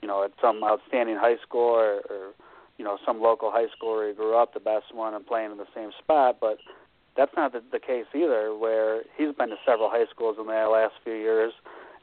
[0.00, 2.32] you know, at some outstanding high school or, or
[2.78, 5.50] you know, some local high school where he grew up, the best one, and playing
[5.52, 6.38] in the same spot.
[6.40, 6.56] But
[7.14, 10.52] that's not the, the case either, where he's been to several high schools in the
[10.52, 11.52] last few years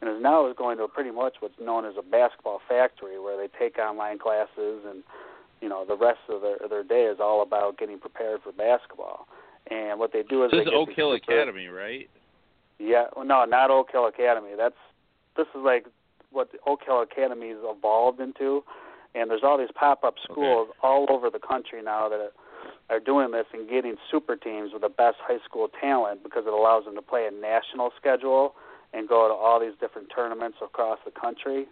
[0.02, 3.38] and is now is going to pretty much what's known as a basketball factory, where
[3.38, 5.04] they take online classes and
[5.62, 9.28] you know the rest of their their day is all about getting prepared for basketball.
[9.72, 12.10] And what they do is this they is Oak Hill Academy, right?
[12.78, 14.52] Yeah, well, no, not Oak Hill Academy.
[14.58, 14.76] That's
[15.38, 15.88] this is like
[16.32, 18.64] what the Oak Hill Academy's evolved into,
[19.16, 20.80] and there's all these pop-up schools okay.
[20.84, 22.32] all over the country now that
[22.90, 26.54] are doing this and getting super teams with the best high school talent because it
[26.54, 28.54] allows them to play a national schedule
[28.94, 31.68] and go to all these different tournaments across the country.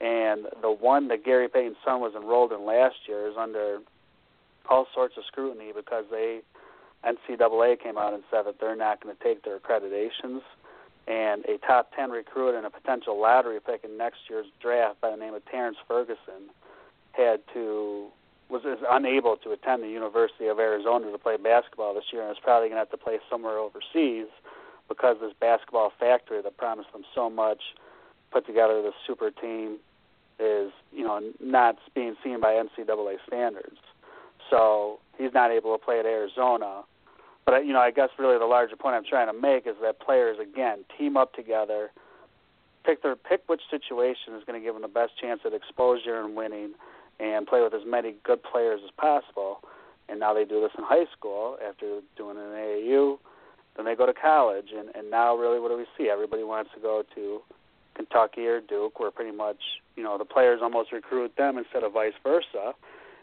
[0.00, 3.78] And the one that Gary Payton's son was enrolled in last year is under
[4.68, 6.40] all sorts of scrutiny because they
[7.04, 10.40] NCAA came out and said that they're not going to take their accreditations.
[11.06, 15.10] And a top 10 recruit and a potential lottery pick in next year's draft by
[15.10, 16.50] the name of Terrence Ferguson
[17.12, 18.08] had to
[18.50, 22.38] was unable to attend the University of Arizona to play basketball this year and is
[22.42, 24.26] probably going to have to play somewhere overseas
[24.88, 27.60] because this basketball factory that promised them so much
[28.30, 29.78] put together this super team
[30.38, 33.78] is you know not being seen by NCAA standards.
[34.50, 36.82] So he's not able to play at Arizona.
[37.44, 40.00] But you know, I guess really the larger point I'm trying to make is that
[40.00, 41.90] players again team up together,
[42.84, 46.20] pick their pick which situation is going to give them the best chance at exposure
[46.20, 46.72] and winning,
[47.18, 49.60] and play with as many good players as possible.
[50.10, 53.18] And now they do this in high school after doing it in AAU.
[53.78, 56.10] Then they go to college, and and now really what do we see?
[56.10, 57.40] Everybody wants to go to
[57.94, 61.94] Kentucky or Duke, where pretty much you know the players almost recruit them instead of
[61.94, 62.74] vice versa.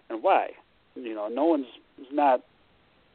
[0.09, 0.51] And why?
[0.95, 1.67] you know, no one's
[2.11, 2.41] not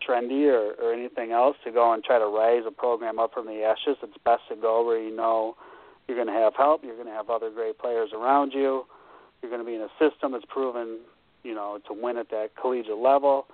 [0.07, 3.47] trendy or, or anything else to go and try to rise a program up from
[3.47, 3.97] the ashes.
[4.03, 5.57] It's best to go where you know
[6.07, 8.87] you're going to have help, you're going to have other great players around you,
[9.43, 10.99] you're going to be in a system that's proven,
[11.43, 13.47] you know, to win at that collegiate level.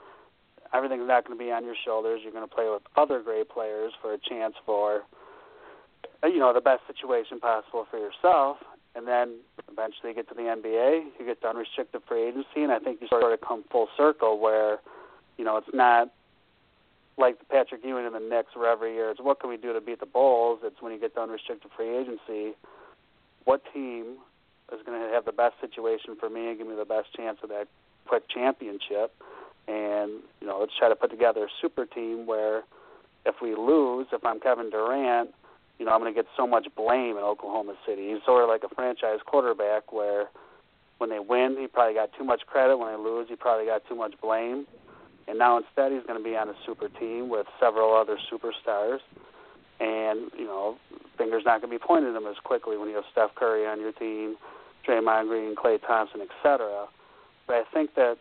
[0.72, 2.20] Everything's not going to be on your shoulders.
[2.22, 5.02] You're going to play with other great players for a chance for,
[6.24, 8.58] you know, the best situation possible for yourself
[8.96, 9.36] and then
[9.70, 13.00] eventually you get to the NBA, you get to unrestricted free agency, and I think
[13.02, 14.78] you sort of come full circle where,
[15.36, 16.10] you know, it's not
[17.18, 19.72] like the Patrick Ewing and the Knicks where every year it's what can we do
[19.74, 20.60] to beat the Bulls.
[20.64, 22.56] It's when you get to unrestricted free agency,
[23.44, 24.16] what team
[24.72, 27.38] is going to have the best situation for me and give me the best chance
[27.42, 27.68] of that
[28.06, 29.12] quick championship.
[29.68, 32.62] And you know, let's try to put together a super team where
[33.24, 35.30] if we lose, if I'm Kevin Durant
[35.78, 38.08] you know, I'm going to get so much blame in Oklahoma City.
[38.12, 40.26] He's sort of like a franchise quarterback where
[40.98, 42.78] when they win, he probably got too much credit.
[42.78, 44.66] When they lose, he probably got too much blame.
[45.28, 49.00] And now instead, he's going to be on a super team with several other superstars.
[49.78, 50.76] And, you know,
[51.18, 53.66] fingers not going to be pointed at him as quickly when you have Steph Curry
[53.66, 54.36] on your team,
[54.88, 56.86] Draymond Green, Klay Thompson, etc.
[57.46, 58.16] But I think that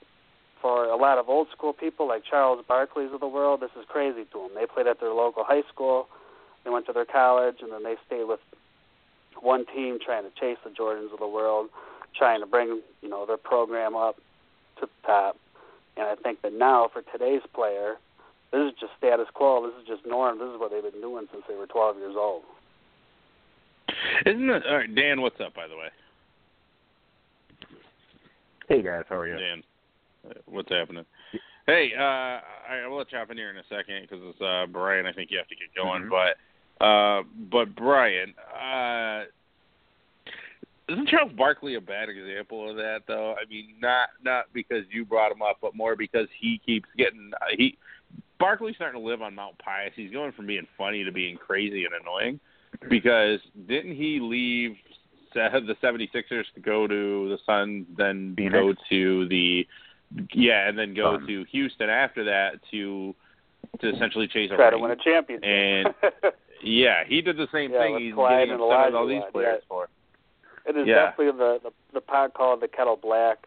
[0.65, 3.85] for a lot of old school people like Charles Barkley's of the world, this is
[3.87, 4.49] crazy to them.
[4.55, 6.07] They played at their local high school,
[6.63, 8.39] they went to their college, and then they stayed with
[9.39, 11.69] one team trying to chase the Jordans of the world,
[12.17, 14.15] trying to bring you know their program up
[14.79, 15.37] to the top.
[15.97, 17.97] And I think that now for today's player,
[18.51, 19.69] this is just status quo.
[19.69, 20.39] This is just norm.
[20.39, 22.41] This is what they've been doing since they were 12 years old.
[24.25, 24.63] Isn't it?
[24.67, 25.89] All right, Dan, what's up, by the way?
[28.67, 29.37] Hey guys, how are you?
[29.37, 29.61] Dan,
[30.45, 31.05] what's happening?
[31.67, 32.01] Hey, uh,
[32.71, 35.05] I will let you hop in here in a second because it's uh, Brian.
[35.05, 36.09] I think you have to get going, Mhm.
[36.09, 39.23] but uh, but Brian, uh,
[40.87, 43.33] isn't Charles Barkley a bad example of that though?
[43.33, 47.31] I mean, not not because you brought him up, but more because he keeps getting
[47.41, 47.77] uh, he
[48.39, 49.93] Barkley's starting to live on Mount Pius.
[49.95, 52.39] He's going from being funny to being crazy and annoying
[52.89, 54.75] because didn't he leave
[55.33, 58.53] the 76ers to go to the Suns, then Phoenix.
[58.53, 59.67] go to the
[60.33, 61.27] yeah, and then go Suns.
[61.27, 63.13] to Houston after that to
[63.81, 65.43] to essentially chase a Try to win a championship.
[65.45, 65.93] And-
[66.63, 67.99] Yeah, he did the same Yeah, thing.
[67.99, 69.67] He's Clyde getting and upset with all these players yeah.
[69.67, 69.87] for.
[70.65, 71.11] It is Yeah.
[71.11, 73.45] definitely the, the the pot called the kettle black.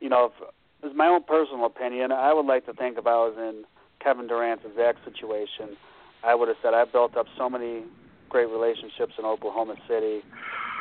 [0.00, 0.48] You know, if,
[0.82, 2.10] it's my own personal opinion.
[2.10, 3.64] I would like to think if I was in
[4.02, 5.76] Kevin Durant's exact situation,
[6.24, 7.82] I would have said I built up so many
[8.28, 10.22] great relationships in Oklahoma City.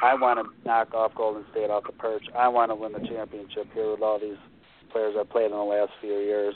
[0.01, 2.25] I want to knock off Golden State off the perch.
[2.35, 4.37] I want to win the championship here with all these
[4.87, 6.55] players I played in the last few years,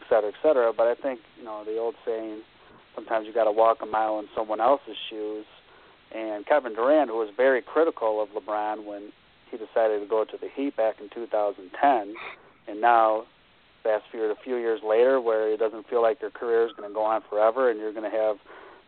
[0.00, 0.72] et cetera, et cetera.
[0.76, 2.42] But I think you know the old saying,
[2.94, 5.46] sometimes you got to walk a mile in someone else's shoes.
[6.14, 9.12] And Kevin Durant, who was very critical of LeBron when
[9.50, 12.14] he decided to go to the Heat back in 2010,
[12.68, 13.24] and now
[13.82, 16.88] fast forward a few years later, where it doesn't feel like their career is going
[16.88, 18.36] to go on forever, and you're going to have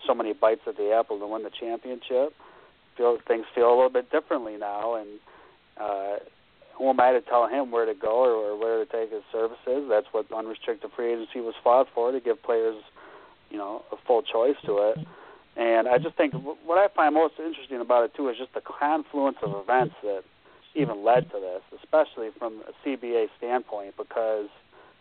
[0.06, 2.34] so many bites at the apple to win the championship.
[2.96, 5.08] Feel things feel a little bit differently now, and
[5.78, 6.16] uh,
[6.76, 9.22] who am I to tell him where to go or, or where to take his
[9.32, 9.86] services?
[9.88, 12.76] That's what unrestricted free agency was fought for to give players,
[13.50, 14.98] you know, a full choice to it.
[15.56, 18.60] And I just think what I find most interesting about it too is just the
[18.60, 20.22] confluence of events that
[20.74, 24.48] even led to this, especially from a CBA standpoint, because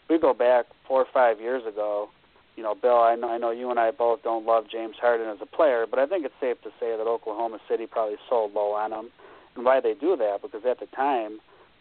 [0.10, 2.10] we go back four or five years ago.
[2.56, 5.28] You know, Bill, I know I know you and I both don't love James Harden
[5.28, 8.54] as a player, but I think it's safe to say that Oklahoma City probably sold
[8.54, 9.12] low on him.
[9.58, 10.42] And why they do that?
[10.42, 11.40] Because at the time,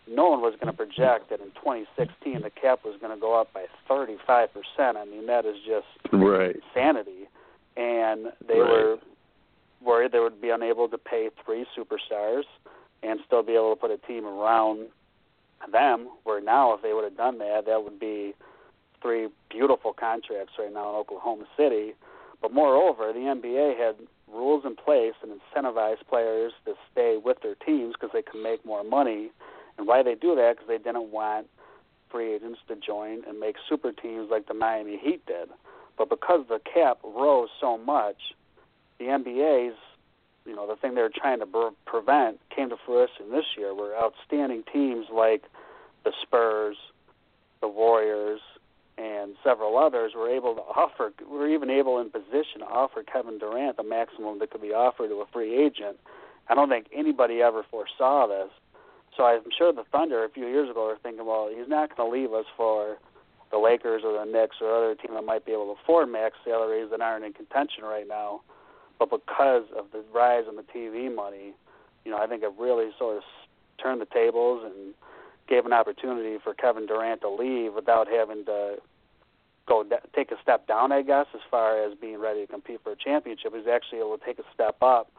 [0.09, 3.39] no one was going to project that in 2016 the cap was going to go
[3.41, 4.97] up by 35 percent.
[4.97, 6.57] I mean, that is just Right.
[6.57, 7.29] insanity.
[7.77, 8.71] And they Right.
[8.71, 8.99] were
[9.83, 12.45] worried they would be unable to pay three superstars
[13.03, 14.89] and still be able to put a team around
[15.71, 16.09] them.
[16.25, 18.35] Where now, if they would have done that, that would be
[19.03, 21.95] three beautiful contracts right now in Oklahoma City.
[22.41, 23.97] But moreover, the NBA had
[24.33, 28.65] rules in place and incentivized players to stay with their teams because they can make
[28.65, 29.31] more money.
[29.79, 30.57] And why they do that?
[30.57, 31.47] Because they didn't want
[32.11, 35.49] free agents to join and make super teams like the Miami Heat did.
[35.99, 38.17] But because the cap rose so much,
[38.99, 39.77] the NBA's,
[40.47, 43.75] you know, the thing they were trying to pre- prevent came to fruition this year,
[43.75, 45.45] where outstanding teams like
[46.05, 46.77] the Spurs,
[47.61, 48.41] the Warriors,
[48.97, 53.39] and several others were able to offer, were even able in position to offer Kevin
[53.39, 55.99] Durant the maximum that could be offered to a free agent.
[56.49, 58.51] I don't think anybody ever foresaw this.
[59.17, 62.11] So I'm sure the Thunder a few years ago were thinking, well, he's not going
[62.11, 62.99] to leave us for
[63.51, 66.37] the Lakers or the Knicks or other team that might be able to afford max
[66.45, 68.41] salaries that aren't in contention right now.
[68.99, 71.55] But because of the rise in the TV money,
[72.05, 73.23] you know, I think it really sort of
[73.81, 74.95] turned the tables and
[75.49, 78.77] gave an opportunity for Kevin Durant to leave without having to
[79.67, 82.81] go da- take a step down, I guess, as far as being ready to compete
[82.83, 83.55] for a championship.
[83.55, 85.11] He's actually able to take a step up,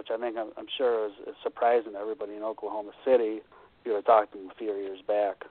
[0.00, 3.42] which I think I'm, I'm sure is, is surprising to everybody in Oklahoma City.
[3.42, 5.44] If you would have talked to him a few years back.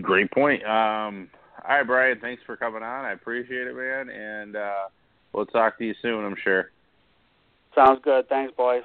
[0.00, 0.64] Great point.
[0.64, 1.28] Um,
[1.68, 2.18] all right, Brian.
[2.18, 3.04] Thanks for coming on.
[3.04, 4.08] I appreciate it, man.
[4.08, 4.88] And uh,
[5.34, 6.24] we'll talk to you soon.
[6.24, 6.70] I'm sure.
[7.74, 8.26] Sounds good.
[8.30, 8.84] Thanks, boys.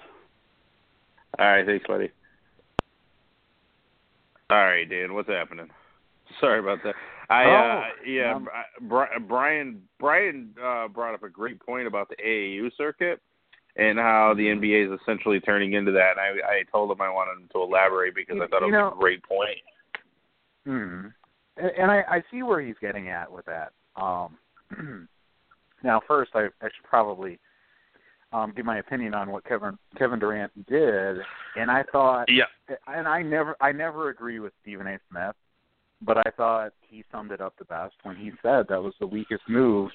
[1.39, 1.65] All right.
[1.65, 2.11] Thanks, buddy.
[4.49, 5.13] All right, Dan.
[5.13, 5.69] What's happening?
[6.41, 6.95] Sorry about that.
[7.29, 8.47] I uh Oh, yeah, um,
[8.81, 13.21] Bri- Brian Brian uh brought up a great point about the AAU circuit
[13.75, 14.63] and how the Mm-hmm.
[14.63, 16.11] NBA is essentially turning into that.
[16.17, 18.71] And I I told him I wanted him to elaborate because I thought it was
[18.73, 19.57] know- a great point.
[20.65, 21.07] Hmm.
[21.57, 23.71] And and I, I see where he's getting at with that.
[23.95, 24.37] Um,
[25.83, 27.39] now, first, I, I should probably
[28.33, 31.17] um, give my opinion on what Kevin Kevin Durant did,
[31.55, 32.43] and I thought, Yeah.
[32.87, 34.99] and I never I never agree with Stephen A.
[35.09, 35.35] Smith,
[36.01, 39.07] but I thought he summed it up the best when he said that was the
[39.07, 39.91] weakest move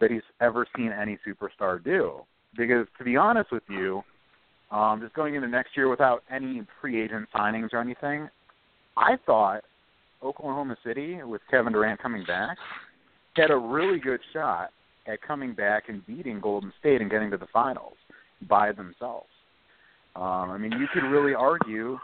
[0.00, 2.20] that he's ever seen any superstar do.
[2.56, 4.02] Because to be honest with you,
[4.70, 8.28] um, just going into next year without any free agent signings or anything,
[8.96, 9.62] I thought
[10.22, 12.56] Oklahoma City, with Kevin Durant coming back,
[13.36, 14.70] had a really good shot
[15.06, 17.94] at coming back and beating Golden State and getting to the finals
[18.48, 19.28] by themselves.
[20.16, 21.98] Um, I mean, you could really argue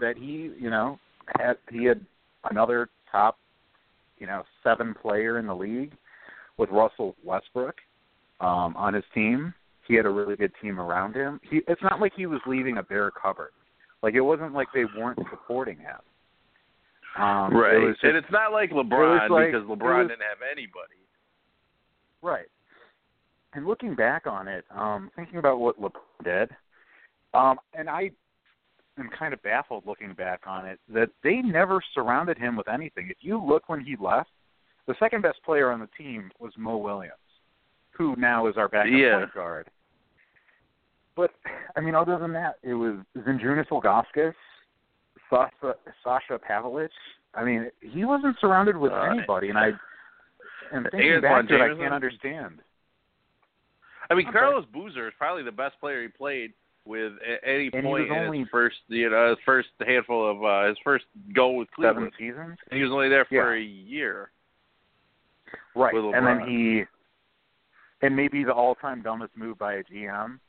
[0.00, 0.98] that he, you know,
[1.38, 2.04] had he had
[2.50, 3.38] another top,
[4.18, 5.92] you know, seven player in the league
[6.58, 7.76] with Russell Westbrook
[8.40, 9.54] um, on his team.
[9.86, 11.40] He had a really good team around him.
[11.48, 13.50] He, it's not like he was leaving a bare cupboard.
[14.02, 15.98] Like it wasn't like they weren't supporting him.
[17.18, 20.38] Um, right, it just, and it's not like LeBron like- because LeBron was- didn't have
[20.50, 20.98] anybody.
[22.22, 22.46] Right.
[23.54, 26.50] And looking back on it, um, thinking about what LeBron did,
[27.34, 28.12] um, and I
[28.98, 33.08] am kind of baffled looking back on it that they never surrounded him with anything.
[33.10, 34.30] If you look when he left,
[34.86, 37.14] the second best player on the team was Mo Williams,
[37.90, 39.18] who now is our backup Yeah.
[39.18, 39.70] point guard.
[41.14, 41.30] But
[41.76, 44.34] I mean, other than that, it was Zydrunas Ilgauskas,
[45.28, 46.88] Sasha, Sasha Pavlović.
[47.34, 49.72] I mean, he wasn't surrounded with Uh, anybody, and I.
[50.70, 52.60] And thinking back to it, I can't understand.
[54.10, 54.38] I mean, Okay.
[54.38, 56.52] Carlos Boozer is probably the best player he played
[56.84, 60.44] with at any And point in only- his first, you know, his first handful of
[60.44, 62.58] uh, his first goal with seven seasons.
[62.70, 63.60] And he was only there for Yeah.
[63.60, 64.30] a year.
[65.74, 65.94] Right.
[65.94, 66.84] And then he
[68.04, 70.40] and maybe the all time dumbest move by a GM.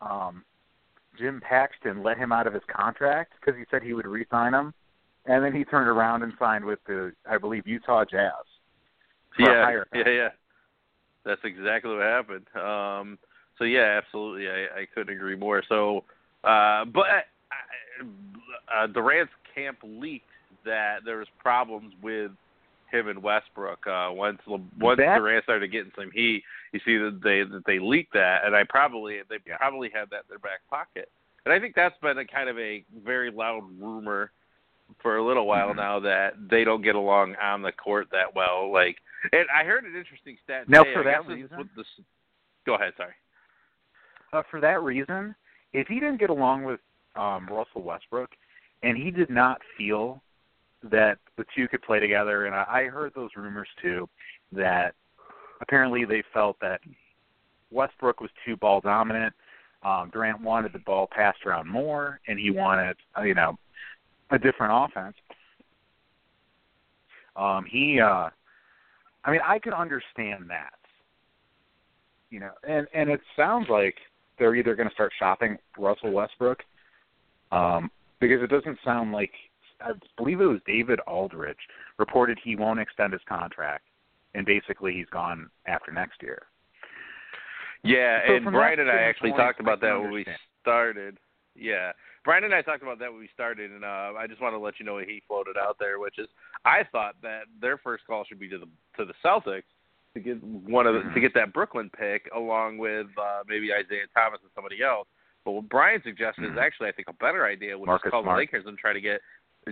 [0.00, 0.44] Um
[1.18, 4.72] Jim Paxson let him out of his contract because he said he would re-sign him,
[5.26, 8.32] and then he turned around and signed with the, I believe, Utah Jazz.
[9.38, 10.28] yeah, yeah, yeah.
[11.24, 12.46] That's exactly what happened.
[12.56, 13.18] Um,
[13.60, 15.62] so yeah, absolutely, I, I couldn't agree more.
[15.68, 16.02] So,
[16.42, 17.06] uh, but
[18.74, 20.24] uh, Durant's camp leaked
[20.64, 22.30] that there was problems with
[22.90, 23.86] him and Westbrook.
[23.86, 26.42] Uh, once once That- Durant started getting some heat,
[26.72, 29.58] you see that they that they leaked that, and I probably they Yeah.
[29.58, 31.08] probably had that in their back pocket.
[31.44, 34.30] And I think that's been a kind of a very loud rumor
[35.02, 35.76] for a little while Mhm.
[35.76, 38.70] now that they don't get along on the court that well.
[38.72, 38.98] Like,
[39.32, 40.68] and I heard an interesting stat.
[40.68, 40.94] Now, today.
[40.94, 42.00] for that guess this is reason- this-
[42.66, 42.92] go ahead.
[42.96, 43.14] Sorry.
[44.32, 45.34] Uh, for that reason,
[45.72, 46.80] if he didn't get along with
[47.16, 48.30] um, Russell Westbrook,
[48.82, 50.22] and he did not feel
[50.84, 54.08] that the two could play together, and I, I heard those rumors too,
[54.52, 54.94] that
[55.60, 56.80] apparently they felt that
[57.70, 59.34] Westbrook was too ball dominant.
[59.82, 63.58] Um, Durant wanted the ball passed around more, and he wanted, uh, you know,
[64.30, 65.16] a different offense.
[67.36, 68.28] Um, he, uh,
[69.24, 70.74] I mean, I could understand that
[72.30, 73.96] you know, and and it sounds like
[74.40, 76.58] they're either going to start shopping Russell Westbrook,
[77.52, 79.30] um, because it doesn't sound like
[79.80, 81.56] I believe it was David Aldridge
[81.98, 83.84] reported he won't extend his contract,
[84.34, 86.42] and basically he's gone after next year.
[87.82, 90.26] Yeah, So and Brian and I actually standpoint, talked about that when we
[90.60, 91.18] started.
[91.54, 91.92] Yeah,
[92.24, 94.58] Brian and I talked about that when we started, and uh, I just want to
[94.58, 96.28] let you know what he floated out there, which is
[96.64, 99.64] I thought that their first call should be to the to the Celtics
[100.14, 104.06] to get one of the, to get that Brooklyn pick along with uh, maybe Isaiah
[104.14, 105.06] Thomas and somebody else.
[105.44, 106.58] But what Brian suggested is Mhm.
[106.62, 108.36] actually I think a better idea, which Marcus is call Smart.
[108.36, 109.20] the Lakers and try to get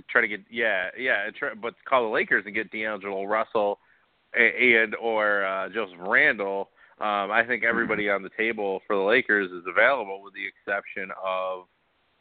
[0.09, 3.79] try to get yeah yeah try, but call the Lakers and get D'Angelo Russell
[4.35, 6.71] and or uh, Julius Randle.
[7.01, 11.11] Um, I think everybody on the table for the Lakers is available, with the exception
[11.25, 11.67] of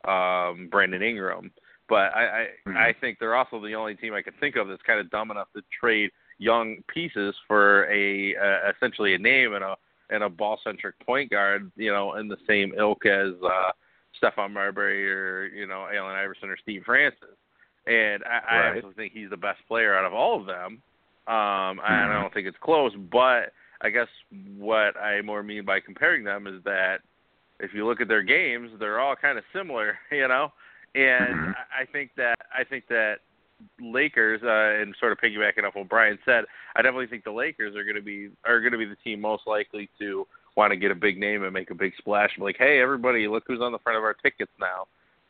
[0.07, 1.51] um, Brandon Ingram.
[1.89, 2.77] But I I, Mhm.
[2.77, 5.31] I think they're also the only team I can think of that's kind of dumb
[5.31, 9.75] enough to trade young pieces for a uh, essentially a name and a
[10.09, 13.71] and a ball centric point guard, you know, in the same ilk as uh
[14.21, 17.35] Stephon Marbury or, you know, Allen Iverson or Steve Francis.
[17.85, 20.81] And I, I actually think he's the best player out of all of them.
[21.27, 22.21] Um and I Mhm.
[22.21, 24.07] don't think it's close, but I guess
[24.57, 27.01] what I more mean by comparing them is that
[27.59, 30.51] if you look at their games, they're all kind of similar, you know.
[30.95, 31.53] And Mhm.
[31.53, 33.19] I I think that I think that
[33.81, 37.75] Lakers, uh, and sort of piggybacking off what Brian said, I definitely think the Lakers
[37.75, 40.77] are going to be are going to be the team most likely to want to
[40.77, 42.31] get a big name and make a big splash.
[42.37, 44.87] Like, hey, everybody, look who's on the front of our tickets now.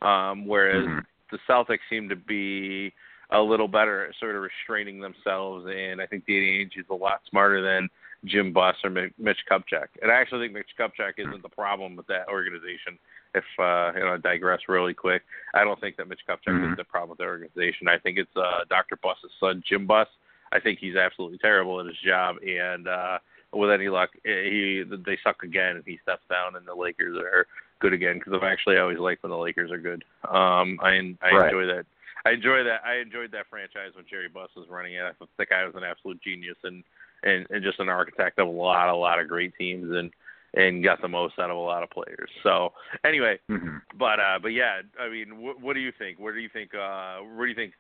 [0.08, 1.06] Um, whereas Mhm.
[1.32, 2.94] the Celtics seem to be
[3.32, 6.96] a little better at sort of restraining themselves, and I think Danny Ainge is a
[6.96, 7.90] lot smarter than
[8.24, 9.88] Jim Buss or Mi- Mitch Kupchak.
[10.02, 12.98] And I actually think Mitch Kupchak isn't the problem with that organization.
[13.36, 15.24] If uh, you know, I digress really quick,
[15.54, 16.72] I don't think that Mitch Kupchak Mhm.
[16.72, 17.88] is the problem with the organization.
[17.88, 18.96] I think it's uh, Dr.
[18.98, 20.08] Buss's son, Jim Buss.
[20.52, 23.20] I think he's absolutely terrible at his job, and uh,
[23.52, 27.18] with any luck, eh, he they suck again, and he steps down, and the Lakers
[27.18, 27.48] are
[27.80, 28.18] good again.
[28.18, 30.04] Because I've actually always liked when the Lakers are good.
[30.24, 31.46] Um, I I Right.
[31.54, 31.86] enjoy that.
[32.26, 32.82] I enjoy that.
[32.86, 35.04] I enjoyed that franchise when Jerry Buss was running it.
[35.04, 36.84] I thought the guy was an absolute genius and
[37.24, 39.92] and, and just an architect of a lot, a lot of great teams.
[39.92, 40.12] And
[40.54, 42.30] and got the most out of a lot of players.
[42.44, 42.74] So
[43.06, 46.20] anyway, hmm but uh, but yeah, I mean, what, what do you think?
[46.20, 46.74] Where do you think?
[46.74, 47.74] Uh, where do you think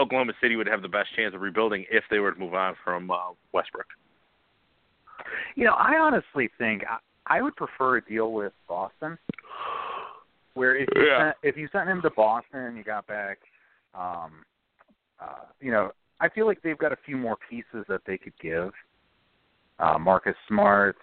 [0.00, 2.74] Oklahoma City would have the best chance of rebuilding if they were to move on
[2.84, 3.16] from uh,
[3.52, 3.86] Westbrook?
[5.56, 6.98] You know, I honestly think I,
[7.38, 9.18] I would prefer a deal with Boston,
[10.54, 11.18] where if you Yeah.
[11.18, 13.38] sent, if you sent him to Boston and you got back,
[13.94, 14.44] um,
[15.20, 18.38] uh, you know, I feel like they've got a few more pieces that they could
[18.40, 18.72] give.
[19.78, 20.96] Uh, Marcus Smart.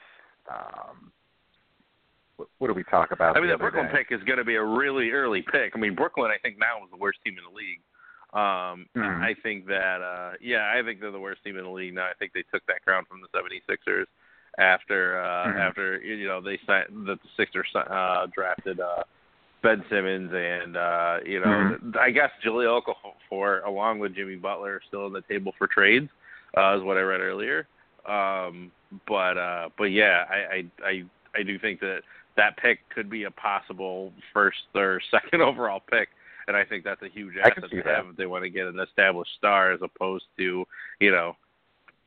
[0.50, 1.12] Um,
[2.38, 3.38] what, what did we talk about?
[3.38, 3.91] I mean, the Brooklyn day?
[3.91, 5.72] pick is going to be a really early pick.
[5.74, 7.80] I mean, Brooklyn, I think now is the worst team in the league.
[8.34, 9.22] Um, Mhm.
[9.22, 12.06] I think that, uh, yeah, I think they're the worst team in the league now.
[12.06, 14.08] I think they took that crown from the 76ers
[14.58, 15.60] after, uh, Mhm.
[15.60, 19.04] after you know they signed that the Sixers uh, drafted uh,
[19.62, 21.98] Ben Simmons and uh, you know Mhm.
[21.98, 26.10] I guess Jahlil Okafor along with Jimmy Butler are still on the table for trades,
[26.58, 27.68] uh, is what I read earlier.
[28.08, 28.72] Um,
[29.08, 31.03] but uh, but yeah, I, I I
[31.39, 32.01] I do think that
[32.38, 36.10] that pick could be a possible first or second overall pick,
[36.47, 37.86] and I think that's a huge asset to that.
[37.86, 40.66] have if they want to get an established star as opposed to
[40.99, 41.36] you know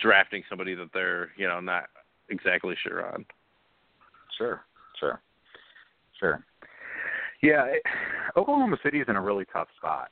[0.01, 1.85] drafting somebody that they're you know not
[2.31, 3.25] exactly sure on.
[4.37, 4.61] Sure,
[5.01, 5.21] sure,
[6.19, 6.45] sure.
[7.43, 7.83] Yeah, it,
[8.37, 10.11] Oklahoma City is in a really tough spot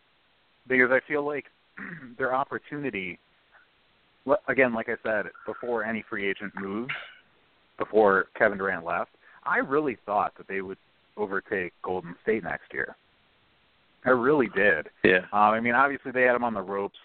[0.69, 1.47] because I feel like
[2.19, 3.19] their opportunity,
[4.49, 6.93] again, like I said, before any free agent moves,
[7.79, 9.11] before Kevin Durant left,
[9.45, 10.79] I really thought that they would
[11.17, 12.97] overtake Golden State next year.
[14.05, 14.89] I really did.
[15.05, 15.21] Yeah.
[15.33, 16.99] Um, I mean, obviously they had them on the ropes.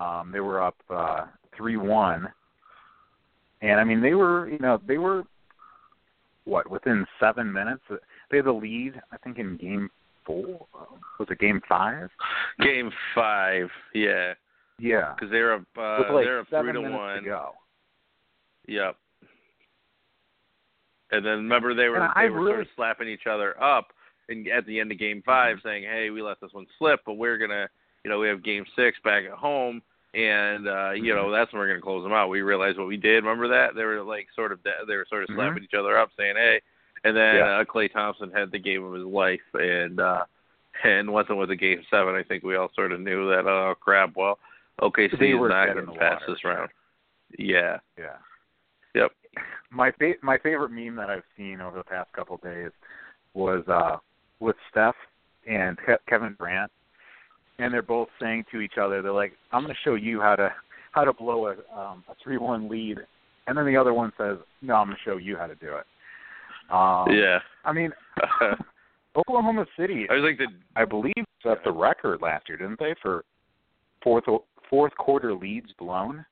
[0.00, 1.26] Um, they were up uh
[1.56, 2.28] three one,
[3.62, 5.24] and I mean they were, you know, they were
[6.44, 7.82] what within seven minutes.
[8.30, 9.90] They had the lead, I think, in game
[10.24, 10.66] four.
[11.18, 12.08] Was it game five?
[12.60, 14.34] Game five, yeah,
[14.78, 17.24] Yeah, because they're up uh, like they're up three to one.
[17.24, 17.50] to.
[18.68, 18.96] Yep.
[21.12, 23.92] And then remember they were And I they were sort of slapping each other up,
[24.28, 27.14] and at the end of Game 5 saying, "Hey, we let this one slip, but
[27.14, 27.68] we're gonna,
[28.04, 29.80] you know, we have Game Six back at home,
[30.14, 32.96] and uh, you know that's when we're gonna close them out." We realized what we
[32.96, 33.22] did.
[33.24, 35.36] Remember that they were like sort of they were sort of Mhm.
[35.36, 36.60] slapping each other up, saying, "Hey,"
[37.04, 37.58] and then Yeah.
[37.58, 40.24] uh, Klay Thompson had the game of his life, and uh,
[40.84, 43.46] and once it was a Game Seven, I think we all sort of knew that.
[43.46, 44.16] Oh crap!
[44.16, 44.40] Well,
[44.80, 46.24] OKC They is not going to pass water.
[46.28, 46.70] this round.
[47.38, 47.78] Yeah.
[47.98, 48.16] Yeah.
[48.94, 49.12] Yep.
[49.70, 52.70] My fa- my favorite meme that I've seen over the past couple of days
[53.34, 53.96] was uh
[54.40, 54.94] with Steph
[55.48, 56.70] and Ke- Kevin Durant,
[57.58, 60.36] and they're both saying to each other, they're like, "I'm going to show you how
[60.36, 60.52] to
[60.92, 62.98] how to blow a um, a three one lead,"
[63.46, 65.74] and then the other one says, "No, I'm going to show you how to do
[65.74, 65.86] it."
[66.70, 67.38] Um, yeah.
[67.64, 67.92] I mean,
[69.16, 72.94] Oklahoma City, I was like the I believe, set the record last year, didn't they,
[73.02, 73.24] for
[74.02, 74.24] fourth
[74.70, 76.24] fourth quarter leads blown?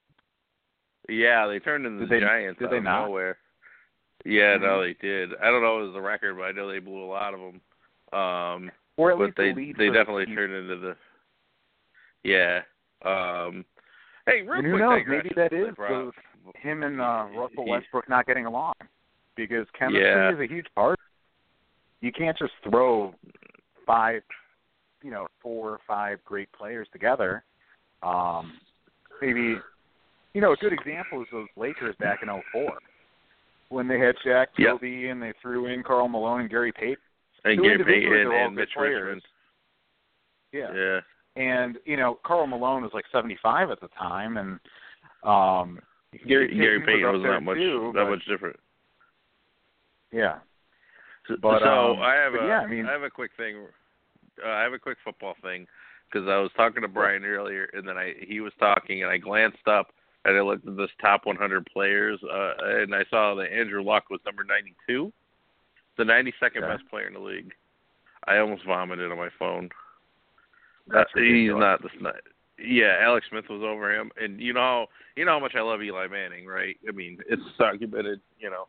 [1.08, 3.04] Yeah, they turned into Did the they- Giants did out they of not?
[3.06, 3.38] nowhere.
[4.24, 4.82] Yeah, no, Mhm.
[4.82, 5.34] they did.
[5.36, 7.34] I don't know if it was the record, but I know they blew a lot
[7.34, 7.60] of them.
[8.18, 10.36] Um, Or at but least they the lead they the definitely season.
[10.36, 10.96] turned into the.
[12.22, 12.62] Yeah.
[13.02, 13.66] Um,
[14.26, 15.02] hey, real And who quick knows?
[15.06, 18.24] Maybe that is since I is brought up- him and uh, Russell He- Westbrook not
[18.26, 18.74] getting along
[19.34, 20.30] because chemistry Yeah.
[20.32, 20.98] is a huge part.
[22.00, 23.14] You can't just throw
[23.84, 24.22] five,
[25.02, 27.44] you know, four or five great players together.
[28.02, 28.52] Um,
[29.22, 29.56] maybe,
[30.34, 32.78] you know, a good example is those Lakers back in '04
[33.70, 34.46] when they had Shaq.
[34.58, 36.96] Kobe, and they threw in Karl Malone and Gary Payton.
[37.44, 39.04] and Gary Payton and Mitch players.
[39.06, 39.22] Richmond.
[40.52, 40.72] Yeah.
[40.74, 41.00] Yeah.
[41.36, 44.60] And you know, Karl Malone was like 75 at the time, and
[45.24, 45.80] um,
[46.28, 48.56] Gary Gary Payton was not much too, not but- much different.
[50.12, 50.38] Yeah.
[51.26, 53.56] So, But, so um, I have a yeah, I mean- have a quick thing.
[54.44, 55.66] Uh, I have a quick football thing
[56.10, 59.18] because I was talking to Brian earlier, and then I he was talking, and I
[59.18, 59.88] glanced up
[60.24, 64.04] and I looked at this top 100 players, uh, and I saw that Andrew Luck
[64.10, 65.12] was number 92,
[65.98, 66.66] the 92nd Okay.
[66.66, 67.52] best player in the league.
[68.26, 69.68] I almost vomited on my phone.
[70.86, 71.90] That's Uh, he's not the
[72.58, 74.86] Yeah, Alex Smith was over him, and you know,
[75.16, 76.78] you know how much I love Eli Manning, right?
[76.88, 78.20] I mean, it's documented.
[78.38, 78.66] You know,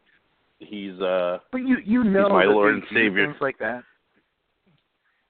[0.60, 3.28] he's uh But you you know my Lord and Savior.
[3.28, 3.84] things like that.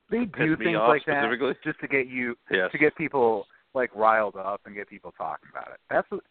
[0.10, 2.72] They do things like that just to get you yes.
[2.72, 5.80] to get people like riled up and get people talking about it.
[5.90, 6.22] That's what,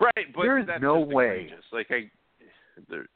[0.00, 1.46] Right, but There is no way.
[1.46, 1.64] egregious.
[1.72, 2.10] Like I,
[2.88, 3.06] there,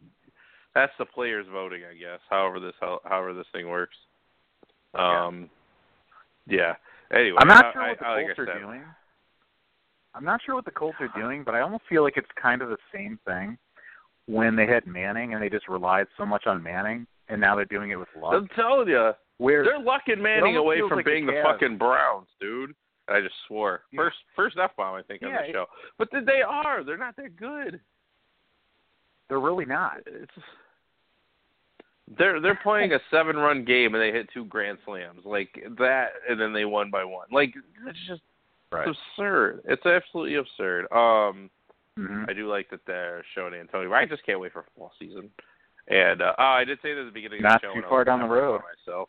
[0.75, 2.19] that's the players voting, I guess.
[2.29, 3.97] However this how, however this thing works.
[4.95, 5.49] Um,
[6.47, 6.75] yeah.
[7.13, 8.83] Anyway, I'm not I, sure what the I, like Colts I are doing.
[10.15, 12.63] I'm not sure what the Colts are doing, but I almost feel like it's kind
[12.63, 13.57] of the same thing
[14.27, 17.65] when they had Manning and they just relied so much on Manning, and now they're
[17.65, 18.35] doing it with Love.
[18.35, 19.13] I'm telling you,
[19.43, 22.75] They're lucking Manning away from like being the fucking Browns, dude.
[23.09, 23.83] I just swore.
[23.93, 23.99] Yeah.
[23.99, 25.67] First, first f bomb I think on the show.
[25.99, 26.85] But th- they are.
[26.85, 27.81] They're not that good.
[29.29, 29.99] They're really not.
[30.07, 30.33] It's
[32.19, 36.09] they're they're playing a seven run game and they hit two grand slams like that,
[36.29, 37.27] and then they won by one.
[37.33, 37.55] Like
[37.87, 38.23] it's just
[38.71, 38.87] right.
[38.87, 39.63] it's absurd.
[39.67, 40.83] It's absolutely absurd.
[40.93, 41.51] Um,
[41.99, 42.25] mm-hmm.
[42.29, 43.93] I do like that they're showing Antonio.
[43.93, 45.31] I just can't wait for football season.
[45.89, 47.75] And uh, oh, I did say this at the beginning Not of the show.
[47.75, 48.61] Not too far down the road.
[48.87, 49.09] Myself.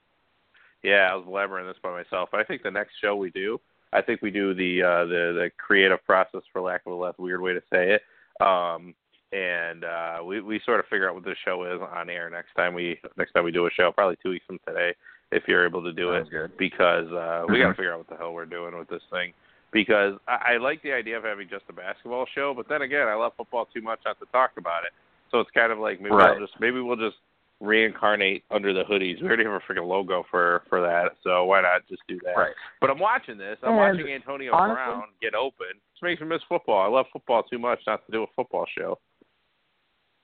[0.83, 2.29] Yeah, I was blabbering this by myself.
[2.31, 3.59] But I think the next show we do,
[3.93, 7.15] I think we do the uh, the the creative process, for lack of a less
[7.17, 8.01] weird way to say it.
[8.45, 8.93] Um,
[9.31, 12.53] and uh, we we sort of figure out what the show is on air next
[12.55, 14.93] time we next time we do a show, probably two weeks from today,
[15.31, 16.57] if you're able to do Sounds it, good.
[16.57, 17.75] because uh, we got to Mhm.
[17.77, 19.33] figure out what the hell we're doing with this thing.
[19.71, 23.07] Because I, I like the idea of having just a basketball show, but then again,
[23.07, 24.91] I love football too much not to talk about it.
[25.31, 26.37] So it's kind of like maybe Right.
[26.37, 27.17] we'll just maybe we'll just
[27.63, 29.21] reincarnate under the hoodies.
[29.21, 32.35] We already have a freaking logo for for that, so why not just do that?
[32.37, 32.53] Right.
[32.81, 33.57] But I'm watching this.
[33.63, 35.67] I'm And watching Antonio honestly- Brown get open.
[35.71, 36.81] It makes me miss football.
[36.81, 38.99] I love football too much not to do a football show.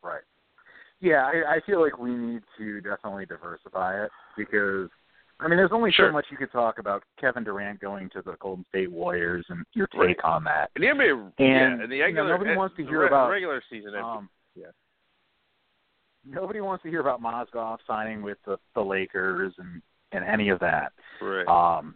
[0.03, 0.21] Right.
[0.99, 4.89] Yeah, I, I feel like we need to definitely diversify it because
[5.39, 6.09] I mean, there's only Sure.
[6.09, 9.63] so much you could talk about Kevin Durant going to the Golden State Warriors and
[9.73, 10.19] your take Right.
[10.25, 10.69] on that.
[10.75, 12.89] And the NBA, And, yeah, and the you know, regular, nobody and wants to the
[12.89, 13.95] hear re- about, regular season.
[13.95, 14.65] Um, yeah.
[16.25, 20.59] Nobody wants to hear about Mozgov signing with the, the Lakers and and any of
[20.59, 20.91] that.
[21.21, 21.47] right.
[21.47, 21.95] Um,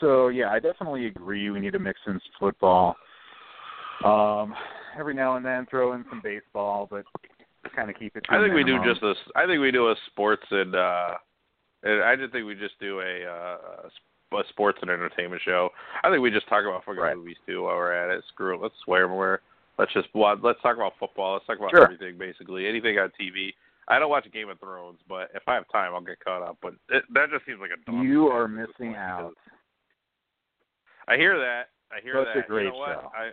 [0.00, 1.50] so yeah, I definitely agree.
[1.50, 2.96] We need to mix in some football.
[4.04, 4.54] Um,
[4.98, 7.04] every now and then throw in some baseball, but
[7.74, 8.24] kind of keep it.
[8.28, 9.02] I think we do just
[9.36, 10.74] I think we do a sports and.
[10.74, 11.14] uh
[11.86, 13.56] and I just think we just do a, uh,
[14.32, 15.68] a a sports and entertainment show.
[16.02, 17.14] I think we just talk about fucking Right.
[17.16, 18.24] movies too while we're at it.
[18.32, 18.60] Screw it.
[18.62, 19.42] Let's swear more.
[19.78, 21.34] Let's just let's talk about football.
[21.34, 21.84] Let's talk about Sure.
[21.84, 22.66] everything basically.
[22.66, 23.52] Anything on TV.
[23.88, 26.56] I don't watch Game of Thrones, but if I have time, I'll get caught up.
[26.62, 29.34] But it, that just seems like a You are missing out.
[31.06, 31.68] I hear that.
[31.92, 32.48] I hear Such a that.
[32.48, 32.88] great you know what?
[33.02, 33.12] show.
[33.14, 33.30] I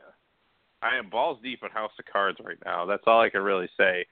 [0.86, 2.86] I am balls deep in House of Cards right now.
[2.86, 4.06] That's all I can really say.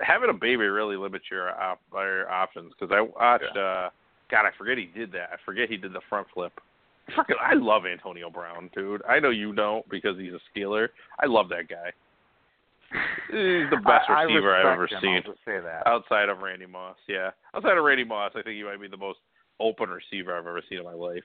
[0.00, 3.56] Having a baby really limits your op- your options because I watched.
[3.56, 3.90] uh
[4.30, 5.28] God, I forget he did that.
[5.32, 6.52] I forget he did the front flip.
[7.16, 9.02] Fucking, I love Antonio Brown, dude.
[9.08, 10.88] I know you don't because he's a Steeler.
[11.20, 11.90] I love that guy.
[13.28, 15.86] He's the best I, I receiver I've ever respect seen I'll just say that.
[15.86, 16.96] outside of Randy Moss.
[17.08, 19.18] Yeah, outside of Randy Moss, I think he might be the most
[19.60, 21.22] open receiver I've ever seen in my life.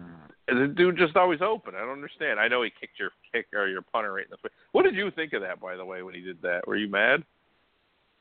[0.00, 0.30] Mm.
[0.46, 1.74] The dude just always open.
[1.74, 2.40] I don't understand.
[2.40, 4.56] I know he kicked your kick or your punter right in the face.
[4.72, 6.66] What did you think of that, by the way, when he did that?
[6.66, 7.22] Were you mad?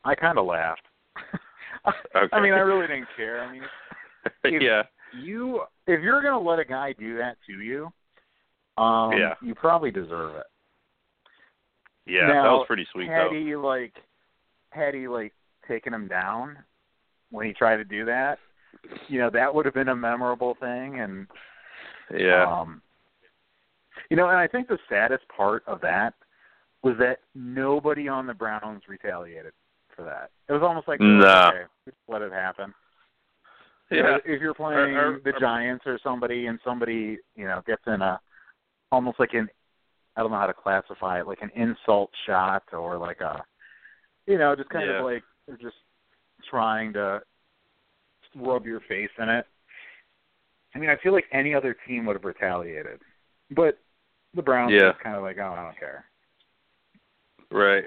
[0.03, 0.83] I kind of laughed.
[2.15, 2.35] Okay.
[2.35, 3.41] I mean, I really didn't care.
[3.41, 3.61] I mean,
[4.61, 4.83] yeah.
[5.13, 7.91] You if you're gonna let a guy do that to you,
[8.77, 9.35] um, Yeah.
[9.41, 10.45] you probably deserve it.
[12.05, 13.31] Yeah, that Now, was pretty sweet had though.
[13.31, 13.93] he like
[14.71, 15.33] had he like
[15.67, 16.57] taken him down
[17.31, 18.39] when he tried to do that,
[19.07, 21.27] you know, that would have been a memorable thing and
[22.11, 22.43] Yeah.
[22.45, 22.81] um
[24.09, 26.13] you know, and I think the saddest part of that
[26.81, 29.53] was that nobody on the Browns retaliated
[29.95, 30.31] for that.
[30.47, 31.47] It was almost like No.
[31.49, 32.73] okay, just let it happen.
[33.91, 34.17] Yeah.
[34.25, 38.01] if you're playing Or- or- the Giants or somebody and somebody, you know, gets in
[38.01, 38.19] a
[38.91, 39.49] almost like an
[40.15, 43.43] I don't know how to classify it, like an insult shot or like a
[44.27, 44.99] you know, just kind Yeah.
[44.99, 45.77] of like they're just
[46.49, 47.21] trying to
[48.35, 49.47] rub your face in it.
[50.75, 53.01] I mean, I feel like any other team would have retaliated.
[53.49, 53.79] But
[54.35, 54.89] the Browns Yeah.
[54.89, 56.05] are kind of like, oh, I don't care.
[57.49, 57.85] Right.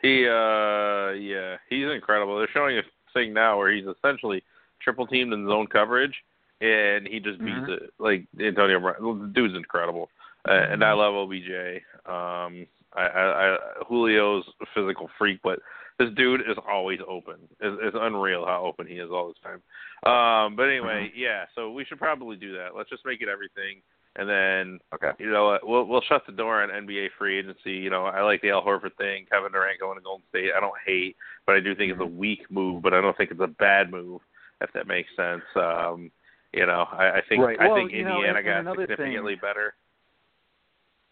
[0.00, 2.38] He uh yeah, he's incredible.
[2.38, 2.82] They're showing a
[3.12, 4.42] thing now where he's essentially
[4.80, 6.14] triple teamed in zone coverage
[6.60, 7.68] and he just beats Mhm.
[7.82, 7.94] it.
[7.98, 10.10] Like Antonio Brown the dude's incredible.
[10.48, 11.82] Uh, and I love OBJ.
[12.06, 13.58] Um I, I, I
[13.88, 15.60] Julio's a physical freak, but
[15.98, 17.36] this dude is always open.
[17.60, 19.62] It's, it's unreal how open he is all the time.
[20.04, 21.46] Um, but anyway, yeah.
[21.54, 22.74] So we should probably do that.
[22.76, 23.82] Let's just make it everything,
[24.16, 25.12] and then Okay.
[25.18, 27.72] you know, what, we'll we'll shut the door on NBA free agency.
[27.72, 30.50] You know, I like the Al Horford thing, Kevin Durant going to Golden State.
[30.56, 32.82] I don't hate, but I do think it's a weak move.
[32.82, 34.20] But I don't think it's a bad move,
[34.60, 35.42] if that makes sense.
[35.56, 36.10] Um,
[36.52, 37.58] you know, I, I think Right.
[37.58, 39.74] I Well, think you know, Indiana and- and got another thing- significantly better.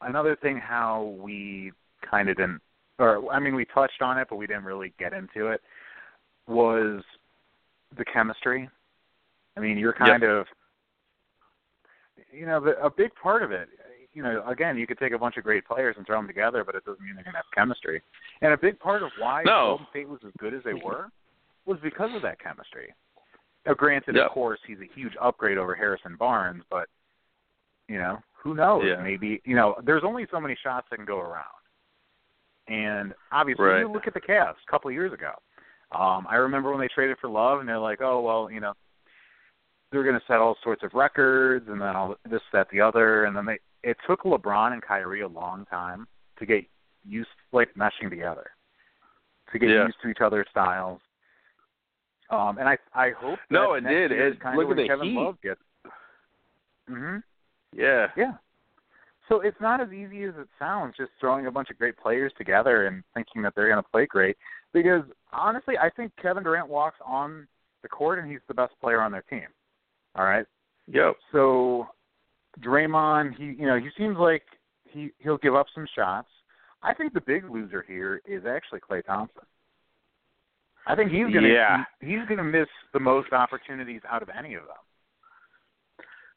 [0.02, 1.72] another thing how we
[2.02, 2.60] kind of didn't
[2.98, 5.60] or I mean we touched on it but we didn't really get into it
[6.46, 7.02] was
[7.96, 8.68] the chemistry.
[9.56, 10.46] I mean, you're kind of
[12.32, 13.68] you know, the, a big part of it,
[14.12, 16.64] you know, again, you could take a bunch of great players and throw them together,
[16.64, 18.02] but it doesn't mean they're going to have chemistry.
[18.42, 19.76] And a big part of why No.
[19.78, 21.08] Golden State was as good as they were
[21.66, 22.92] was because of that chemistry.
[23.66, 24.26] Now, granted, Yep.
[24.26, 26.88] of course, he's a huge upgrade over Harrison Barnes, but
[27.88, 28.84] you know, who knows?
[28.86, 29.02] Yeah.
[29.02, 31.44] Maybe you know, there's only so many shots that can go around.
[32.68, 33.80] And obviously, Right.
[33.80, 35.32] you look at the Cavs a couple of years ago.
[35.92, 38.74] Um, I remember when they traded for Love, and they're like, "Oh well, you know,
[39.90, 43.24] they're going to set all sorts of records, and then all this, that, the other."
[43.24, 46.06] And then they it took LeBron and Kyrie a long time
[46.38, 46.64] to get
[47.04, 48.50] used like meshing together
[49.52, 49.86] to get Yeah.
[49.86, 51.00] used to each other's styles.
[52.30, 54.12] Um, and I I hope that No, it did.
[54.12, 55.16] It- kind look of at the Kevin Heat.
[55.18, 55.60] Love gets.
[56.86, 57.16] hmm
[57.72, 58.08] Yeah.
[58.16, 58.34] Yeah.
[59.28, 62.32] So it's not as easy as it sounds just throwing a bunch of great players
[62.36, 64.36] together and thinking that they're going to play great.
[64.72, 67.46] Because honestly, I think Kevin Durant walks on
[67.82, 69.46] the court and he's the best player on their team.
[70.14, 70.46] All right.
[70.88, 71.16] Yep.
[71.32, 71.88] So
[72.60, 74.42] Draymond, he you know he seems like
[74.84, 76.28] he he'll give up some shots.
[76.82, 79.42] I think the big loser here is actually Klay Thompson.
[80.86, 81.84] I think he's gonna Yeah.
[82.00, 84.76] he, he's gonna miss the most opportunities out of any of them.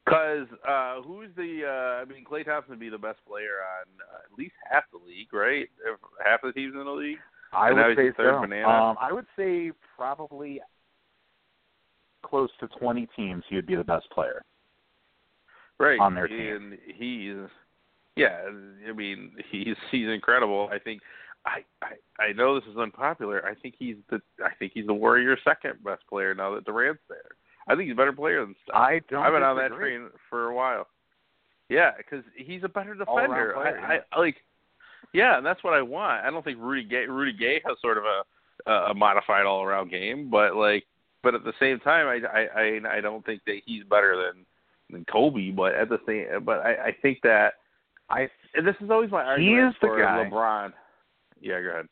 [0.05, 1.61] Because uh, who's the?
[1.65, 4.83] Uh, I mean, Klay Thompson would be the best player on uh, at least half
[4.91, 5.69] the league, right?
[5.85, 7.19] If half the teams in the league.
[7.53, 8.69] I And would say third so.
[8.69, 10.59] Um, I would say probably
[12.23, 14.41] close to 20 teams he would be the best player.
[15.79, 16.39] right on their team.
[16.39, 17.49] and he's
[18.15, 18.41] yeah
[18.87, 21.01] i mean he's he's incredible i think
[21.45, 24.93] i i i know this is unpopular i think he's the i think he's the
[24.93, 27.31] warriors second best player now that durant's there
[27.67, 28.75] i think he's a better player than Steph.
[28.75, 29.23] I don't.
[29.23, 30.87] i've been on that train for a while
[31.69, 34.37] yeah because he's a better defender player, I, I like
[35.13, 37.97] yeah and that's what i want i don't think rudy gay rudy gay has sort
[37.97, 38.23] of a
[38.65, 40.85] a modified all around game but like
[41.23, 44.45] but at the same time i i i, I don't think that he's better than
[44.89, 47.53] than Kobe, but at the same, but I, I think that
[48.09, 50.29] I this is always my He argument is the for guy.
[50.29, 50.73] LeBron.
[51.41, 51.87] Yeah, go ahead.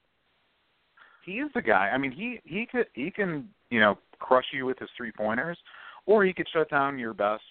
[1.26, 1.90] he is the guy.
[1.90, 5.58] I mean, he he could he can you know crush you with his three pointers,
[6.06, 7.42] or he could shut down your best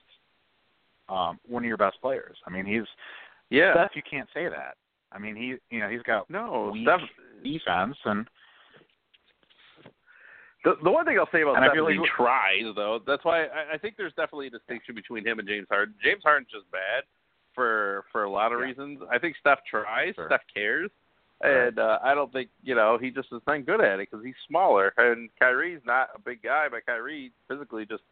[1.08, 2.36] um one of your best players.
[2.46, 2.86] I mean, he's
[3.48, 3.96] Yeah, Steph.
[3.96, 4.74] You can't say that.
[5.12, 7.00] I mean, he you know he's got no, weak Steph.
[7.42, 8.28] defense and
[10.64, 13.00] The, the one thing I'll say about And feel is he tries, though.
[13.06, 15.94] That's why I, I think there's definitely a distinction between him and James Harden.
[16.04, 17.04] James Harden's just bad
[17.54, 18.66] for for a lot of Yeah.
[18.66, 19.00] reasons.
[19.10, 20.14] I think Steph tries.
[20.14, 20.26] Sure.
[20.28, 20.90] Steph cares.
[21.42, 21.68] Right.
[21.68, 24.24] And uh, I don't think you know he just is not good at it because
[24.24, 24.92] he's smaller.
[24.98, 28.02] And Kyrie's not a big guy, but Kyrie physically just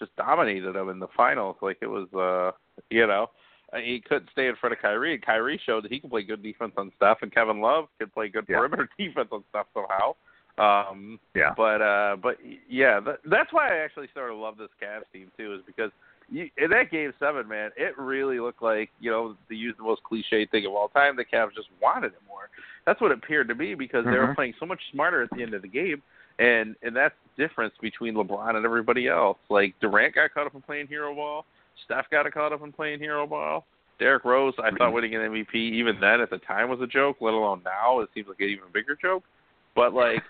[0.00, 1.56] just dominated him in the finals.
[1.62, 2.50] Like it was, uh,
[2.90, 3.30] you know,
[3.72, 5.14] uh, he couldn't stay in front of Kyrie.
[5.14, 8.12] And Kyrie showed that he can play good defense on Steph, and Kevin Love could
[8.12, 8.56] play good Yeah.
[8.58, 10.16] perimeter defense on Steph somehow.
[10.58, 11.54] Um, yeah.
[11.56, 12.36] but uh, but
[12.68, 15.90] yeah, that, that's why I actually sort of love this Cavs team too, is because
[16.30, 19.82] you, in that game seven, man, it really looked like you know to use the
[19.82, 22.50] most cliche thing of all time, the Cavs just wanted it more.
[22.86, 24.34] That's what it appeared to be because they were Mhm.
[24.34, 26.02] playing so much smarter at the end of the game,
[26.38, 29.38] and and that's the difference between LeBron and everybody else.
[29.48, 31.46] Like Durant got caught up in playing hero ball,
[31.84, 33.64] Steph got caught up in playing hero ball.
[33.98, 37.18] Derrick Rose, I thought winning an MVP even then at the time was a joke,
[37.20, 39.22] let alone now it seems like an even bigger joke.
[39.76, 40.22] But like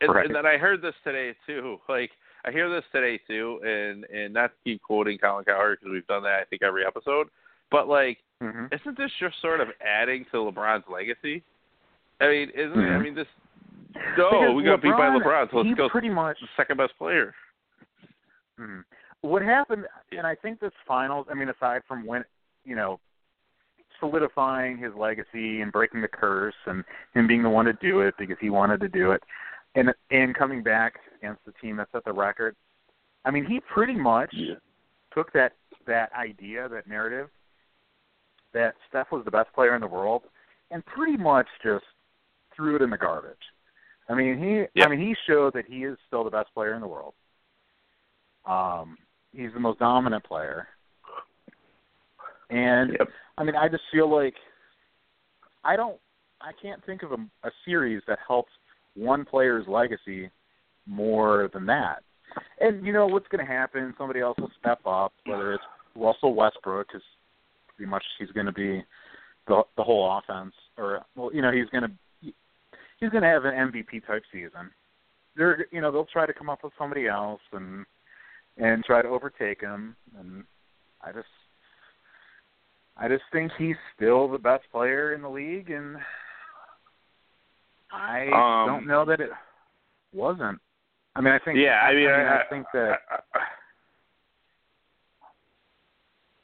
[0.00, 0.26] and, Right.
[0.26, 1.78] and then I heard this today too.
[1.88, 2.10] Like
[2.44, 6.06] I hear this today too, and and not to keep quoting Colin Cowherd because we've
[6.06, 7.28] done that I think every episode.
[7.70, 11.42] But like, hmm isn't this just sort of adding to LeBron's legacy?
[12.20, 12.90] I mean, isn't it?
[12.90, 13.26] I mean, this.
[14.16, 16.76] No, Because we got beat by LeBron, LeBron, so let's go pretty much the second
[16.76, 17.34] best player.
[18.58, 18.84] Mhm.
[19.22, 21.26] What happened, and I think this finals.
[21.30, 22.24] I mean, aside from when
[22.64, 23.00] you know
[23.98, 26.84] solidifying his legacy and breaking the curse, and
[27.14, 29.22] him being the one to do it because he wanted to do it,
[29.74, 32.56] and and coming back against the team that set the record.
[33.24, 34.34] I mean, he pretty much
[35.14, 35.52] took that
[35.86, 37.28] that idea, that narrative,
[38.52, 40.22] that Steph was the best player in the world,
[40.70, 41.84] and pretty much just
[42.54, 43.36] threw it in the garbage.
[44.08, 44.86] I mean, he Yep.
[44.86, 47.14] I mean, he showed that he is still the best player in the world.
[48.46, 48.96] Um,
[49.32, 50.68] he's the most dominant player.
[52.48, 53.08] And Yep.
[53.38, 54.34] I mean, I just feel like
[55.64, 55.98] I don't
[56.40, 58.50] I can't think of a, a series that helps
[58.96, 60.30] one player's legacy
[60.86, 62.02] more than that.
[62.60, 63.94] And you know what's going to happen?
[63.98, 65.64] Somebody else will step up, whether it's
[65.96, 67.02] Russell Westbrook, because
[67.76, 68.84] pretty much he's going to be
[69.48, 72.32] the the whole offense, or well, you know, he's going to
[73.00, 74.70] he's going to have an MVP type season.
[75.36, 77.84] They're you know they'll try to come up with somebody else and
[78.56, 80.44] and try to overtake him, and
[81.02, 81.26] I just
[82.96, 85.96] I just think he's still the best player in the league, and
[87.92, 89.30] I Um, don't know that it
[90.12, 90.60] wasn't.
[91.16, 91.58] I mean, I think.
[91.58, 93.00] Yeah, I mean, I, think that.
[93.10, 93.46] I- I-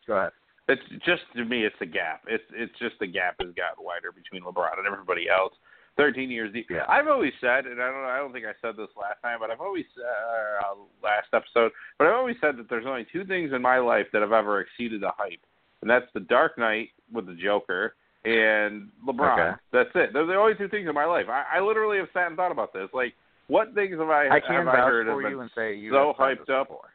[0.07, 0.33] Go ahead.
[0.69, 2.23] It's just to me, it's the gap.
[2.27, 5.55] It's it's just the gap has gotten wider between LeBron and everybody else.
[5.97, 6.67] Thirteen years deep.
[6.69, 6.85] Yeah.
[6.89, 9.51] I've always said, and I don't I don't think I said this last time, but
[9.51, 13.63] I've always uh, last episode, but I've always said that there's only two things in
[13.63, 15.41] my life that have ever exceeded the hype,
[15.83, 17.95] and that's the Dark Knight with the Joker
[18.27, 19.39] and LeBron.
[19.39, 19.57] Okay.
[19.73, 20.11] That's it.
[20.13, 21.27] They're the only two things in my life.
[21.31, 22.89] I, I literally have sat and thought about this.
[22.93, 23.15] Like,
[23.47, 25.75] what things have I I can have I heard for have you been and say
[25.77, 26.67] you so hyped up?
[26.67, 26.91] before.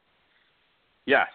[1.05, 1.27] Yes.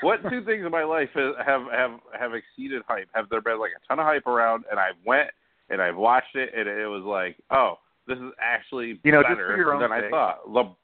[0.00, 3.08] What two things in my life have have have exceeded hype?
[3.12, 5.28] Have there been like a ton of hype around, and I went
[5.68, 7.78] and I've watched it, and it was like, oh,
[8.08, 10.48] this is actually You know, better for your own than I thought.
[10.48, 10.76] Le-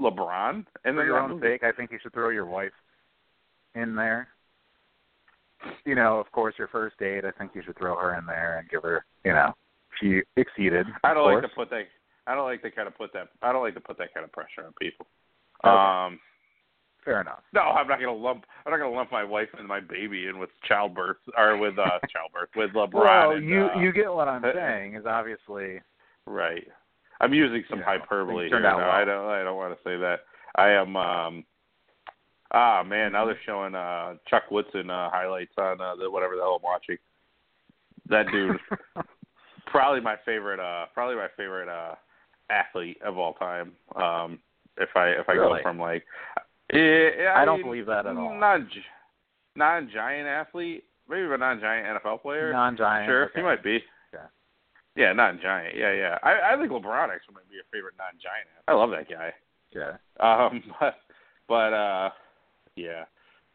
[0.00, 2.72] LeBron, and For then your own sake, I think you should throw your wife
[3.74, 4.28] in there.
[5.84, 7.24] You know, of course, your first date.
[7.24, 9.52] I think you should throw her in there and give her, you know,
[10.00, 10.86] she exceeded.
[11.04, 11.44] I don't like course.
[11.50, 11.84] to put that.
[12.26, 13.28] I don't like to kind of put that.
[13.42, 15.06] I don't like to put that kind of pressure on people.
[15.64, 15.74] Okay.
[15.74, 16.20] Um,
[17.04, 17.40] Fair enough.
[17.54, 18.44] no, I'm not gonna lump.
[18.66, 21.98] I'm not gonna lump my wife and my baby in with childbirth or with uh
[22.12, 22.92] childbirth with LeBron.
[22.92, 25.80] Well, and, you uh, you get what I'm uh, saying is obviously
[26.26, 26.66] Right.
[27.20, 28.62] I'm using some You know, hyperbole here.
[28.62, 28.78] Well.
[28.78, 29.26] I don't.
[29.26, 30.20] I don't want to say that.
[30.56, 30.96] I am.
[30.96, 31.44] um
[32.52, 36.42] Ah man, now they're showing uh Chuck Woodson uh highlights on uh, the whatever the
[36.42, 36.96] hell I'm watching.
[38.08, 38.56] That dude,
[39.66, 40.60] probably my favorite.
[40.60, 41.94] uh Probably my favorite uh
[42.50, 43.72] athlete of all time.
[43.96, 44.38] Um
[44.78, 45.58] If I if I Really?
[45.58, 46.04] go from like,
[46.72, 48.34] yeah, I don't mean, believe that at all.
[48.38, 48.68] Non
[49.56, 52.52] non giant athlete, maybe a non giant NFL player.
[52.52, 53.08] non-giant.
[53.08, 53.32] Sure, okay.
[53.40, 53.76] he might be.
[54.14, 54.24] Okay.
[54.96, 55.76] Yeah, non-giant.
[55.76, 56.18] Yeah, yeah.
[56.22, 58.48] I I think LeBron actually might be a favorite non-giant.
[58.66, 59.32] I love that guy.
[59.70, 59.96] Yeah.
[60.18, 60.94] Um, but
[61.48, 62.10] but uh,
[62.78, 63.04] yeah.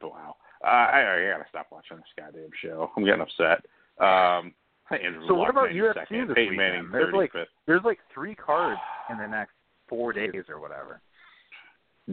[0.01, 0.35] But wow.
[0.63, 2.91] Uh, I I gotta stop watching this goddamn show.
[2.95, 3.65] I'm getting upset.
[3.99, 4.53] Um,
[4.91, 6.57] Andrew So what Luck, about UFC 92nd, this Peyton weekend?
[6.57, 7.31] Manning, There's like
[7.65, 9.53] there's like three cards in the next
[9.87, 11.01] four days or whatever.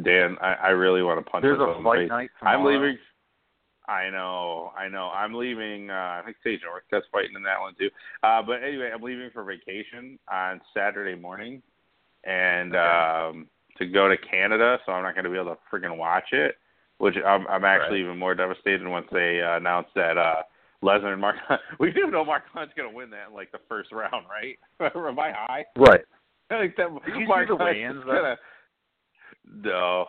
[0.03, 2.59] Dan, I, I really want to punch There's a fight night tomorrow.
[2.59, 2.99] I'm leaving.
[3.89, 5.09] I know, I know.
[5.09, 5.91] I'm leaving.
[5.91, 7.91] Uh, I think Sage Northcutt's fighting in that one too.
[8.23, 11.61] Uh, but anyway, I'm leaving for vacation on Saturday morning,
[12.23, 12.79] and Okay.
[12.79, 13.49] um,
[13.79, 14.79] to go to Canada.
[14.87, 16.57] So I'm not going to be able to freaking watch it.
[17.01, 20.43] Which I'm, I'm actually even more devastated once they uh, announced that uh,
[20.83, 21.37] Lesnar and Mark.
[21.81, 24.59] we do know Mark Hunt's going to win that in like the first round, right?
[24.95, 25.65] Am I high?
[25.79, 26.03] Right.
[26.51, 28.37] I think that Did you see the Hunt weigh-ins, gonna-
[29.65, 30.05] No,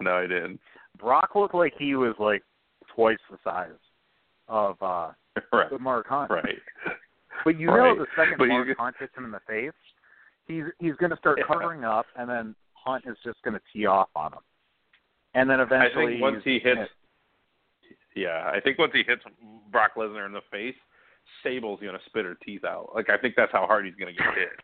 [0.00, 0.60] no, I didn't.
[0.98, 2.42] Brock looked like he was like
[2.94, 3.70] twice the size
[4.48, 5.10] of uh
[5.52, 6.30] Right, Mark Hunt.
[6.30, 6.58] right.
[7.44, 7.94] But you Right.
[7.96, 9.72] know the second But Mark Hunt hits him in the face,
[10.46, 11.44] he's he's gonna start Yeah.
[11.52, 14.40] covering up and then Hunt is just gonna tee off on him.
[15.34, 16.04] And then eventually.
[16.04, 16.90] I think once he hits,
[18.16, 19.22] yeah, I think once he hits
[19.70, 20.74] Brock Lesnar in the face,
[21.42, 22.90] Sable's gonna spit her teeth out.
[22.94, 24.60] Like I think that's how hard he's gonna get hit.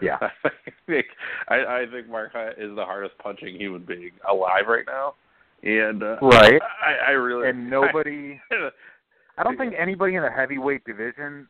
[0.00, 0.18] Yeah.
[0.44, 0.50] I
[0.86, 1.06] think
[1.48, 5.14] I, I think Mark Hunt is the hardest punching human being alive right now,
[5.62, 6.60] and uh, Right.
[6.84, 8.68] I, I really And nobody I,
[9.38, 11.48] I don't think anybody in the heavyweight division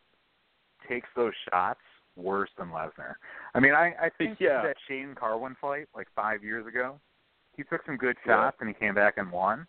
[0.88, 1.80] takes those shots
[2.16, 3.14] worse than Lesnar.
[3.54, 4.62] I mean, I I think Yeah.
[4.62, 7.00] that Shane Carwin fight like five years ago,
[7.56, 8.34] he took some good Yeah.
[8.50, 9.66] shots and he came back and won.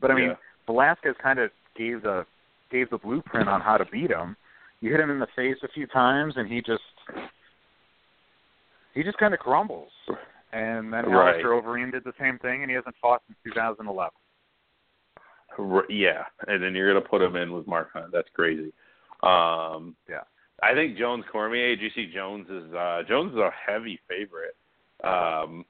[0.00, 0.36] But I mean, Yeah.
[0.66, 2.26] Velasquez kind of gave the
[2.70, 4.36] gave the blueprint on how to beat him.
[4.80, 6.82] You hit him in the face a few times and he just
[8.94, 9.92] he just kind of crumbles.
[10.52, 11.34] And then Right.
[11.34, 14.10] Alistair Overeem did the same thing, and he hasn't fought since 2011.
[15.88, 18.12] Yeah, and then you're gonna put him in with Mark Hunt.
[18.12, 18.72] That's crazy.
[19.22, 20.22] Um, Yeah.
[20.62, 21.76] I think Jones Cormier.
[21.76, 24.56] GC Jones is uh, Jones is a heavy favorite,
[25.04, 25.64] um,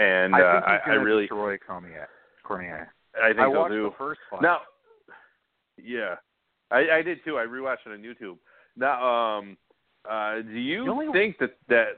[0.00, 2.08] and I uh, I, I really destroy Cormier.
[2.44, 2.92] Cormier.
[3.22, 3.84] I think I he'll watched do.
[3.84, 4.42] the first fight.
[4.42, 4.60] Now,
[5.82, 6.14] yeah,
[6.70, 7.38] I, I did too.
[7.38, 8.38] I rewatched it on YouTube.
[8.76, 9.02] Now,
[9.38, 9.56] um,
[10.08, 11.88] uh, do you only- think that that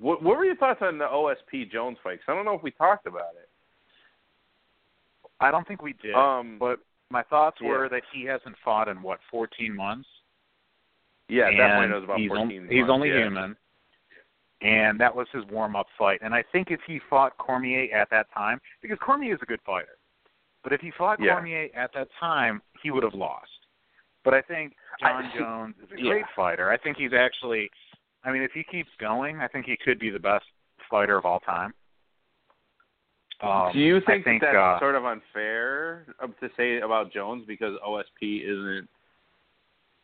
[0.00, 2.18] what, what were your thoughts on the OSP Jones fight?
[2.20, 3.48] 'Cause I don't know if we talked about it.
[5.40, 6.14] I don't think we did.
[6.14, 6.78] Um, but
[7.10, 7.68] my thoughts yeah.
[7.68, 10.08] were that he hasn't fought in what 14 months.
[11.28, 12.62] yeah, and definitely knows about he's 14.
[12.62, 13.18] on- He's only yeah.
[13.24, 13.56] human,
[14.62, 16.20] and that was his warm-up fight.
[16.22, 19.60] And I think if he fought Cormier at that time, because Cormier is a good
[19.66, 19.98] fighter,
[20.62, 21.34] but if he fought Yeah.
[21.34, 23.50] Cormier at that time, he would have lost.
[24.24, 26.10] But I think Jon I- Jones is a yeah.
[26.10, 26.70] great fighter.
[26.70, 27.70] I think he's actually,
[28.24, 30.46] I mean, if he keeps going, I think he could be the best
[30.88, 31.74] fighter of all time.
[33.40, 37.44] Um, Do you think, think that uh, that's sort of unfair to say about Jones
[37.44, 38.88] because OSP isn't?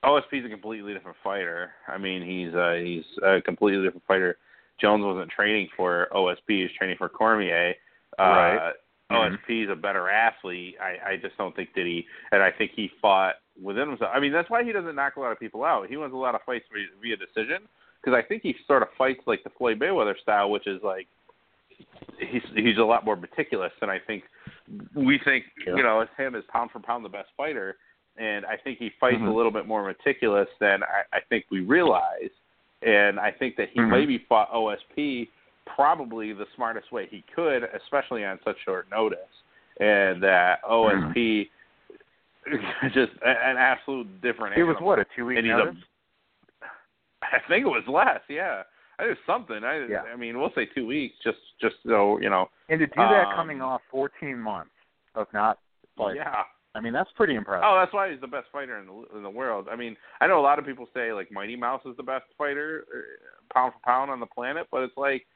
[0.04, 1.70] OSP is a completely different fighter.
[1.86, 4.36] I mean, he's uh, he's a completely different fighter.
[4.80, 7.74] Jones wasn't training for OSP; he was training for Cormier.
[8.18, 8.72] Uh, Right.
[9.10, 10.76] OSP is a better athlete.
[10.82, 14.10] I, I just don't think that he, and I think he fought within himself.
[14.14, 15.88] I mean, that's why he doesn't knock a lot of people out.
[15.88, 16.66] He wins a lot of fights
[17.02, 17.62] via, decision
[18.02, 21.06] because I think he sort of fights like the Floyd Mayweather style, which is like
[22.18, 24.24] he's he's a lot more meticulous than I think
[24.94, 25.44] we think.
[25.66, 25.76] Yeah.
[25.76, 27.76] You know, him is pound for pound the best fighter,
[28.18, 29.28] and I think he fights Mhm.
[29.28, 32.30] a little bit more meticulous than I, I think we realize.
[32.82, 33.90] And I think that he Mhm.
[33.90, 35.28] maybe fought OSP
[35.66, 39.18] probably the smartest way he could, especially on such short notice.
[39.80, 41.50] And that OSP
[42.92, 44.56] just an absolute different.
[44.56, 45.76] it was what a two-week and he's notice.
[46.62, 46.66] a.
[47.22, 48.22] I think it was less.
[48.28, 48.62] Yeah,
[48.98, 49.64] I think it was something.
[49.64, 50.02] I Yeah.
[50.02, 52.48] I mean, we'll say two weeks, just just so you know.
[52.68, 54.70] And to do that Um, coming off 14 months
[55.14, 55.58] of not
[55.96, 56.16] fighting.
[56.22, 56.44] Yeah,
[56.78, 57.64] I mean, that's pretty impressive.
[57.66, 59.66] Oh, that's why he's the best fighter in the in the world.
[59.68, 62.26] I mean, I know a lot of people say like Mighty Mouse is the best
[62.38, 65.26] fighter uh, pound for pound on the planet, but it's like,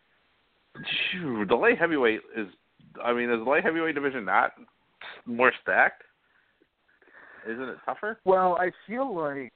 [1.11, 2.47] phew, the light heavyweight is.
[3.03, 4.53] I mean, is the light heavyweight division not
[5.27, 6.05] more stacked?
[7.49, 8.21] Isn't it tougher?
[8.25, 9.53] Well, I feel like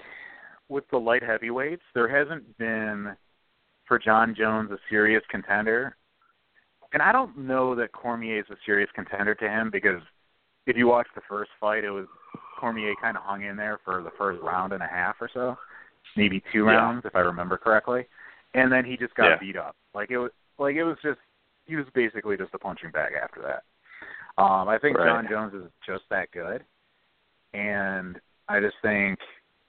[0.69, 3.15] with the light heavyweights, there hasn't been
[3.87, 5.97] for Jon Jones a serious contender.
[6.93, 10.01] And I don't know that Cormier is a serious contender to him because
[10.67, 12.07] if you watch the first fight, it was
[12.59, 15.57] Cormier kind of hung in there for the first round and a half or so,
[16.17, 16.77] maybe two Yeah.
[16.77, 18.07] rounds if I remember correctly,
[18.55, 19.37] and then he just got Yeah.
[19.37, 19.77] beat up.
[19.95, 21.21] Like it was like it was just
[21.67, 23.65] he was basically just a punching bag after that.
[24.39, 25.07] Um, I think Right.
[25.07, 26.65] Jon Jones is just that good,
[27.53, 29.19] and I just think,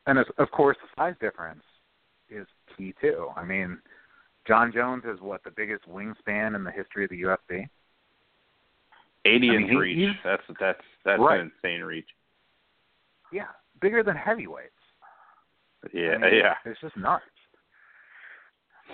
[0.06, 1.64] and of- of course the size difference
[2.30, 3.32] is key too.
[3.36, 3.82] I mean,
[4.46, 7.70] Jon Jones is what the biggest wingspan in the history of the UFC.
[9.28, 10.16] Eighty I mean, inch reach.
[10.24, 11.40] That's that's that's Right.
[11.40, 12.08] an insane reach.
[13.32, 13.48] Yeah,
[13.82, 14.72] bigger than heavyweights.
[15.94, 16.56] Yeah, I mean, yeah.
[16.66, 17.24] It's just nuts.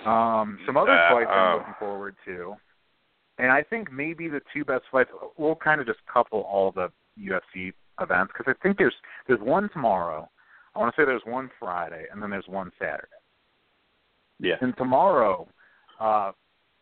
[0.04, 2.56] Um, some other Uh, fights I'm um, looking forward to,
[3.38, 5.10] and I think maybe the two best fights.
[5.36, 8.94] We'll kind of just couple all the UFC events because I think there's
[9.26, 10.28] there's one tomorrow.
[10.74, 13.06] I want to say there's one Friday, and then there's one Saturday.
[14.40, 14.56] Yeah.
[14.60, 15.46] And tomorrow,
[16.00, 16.32] uh,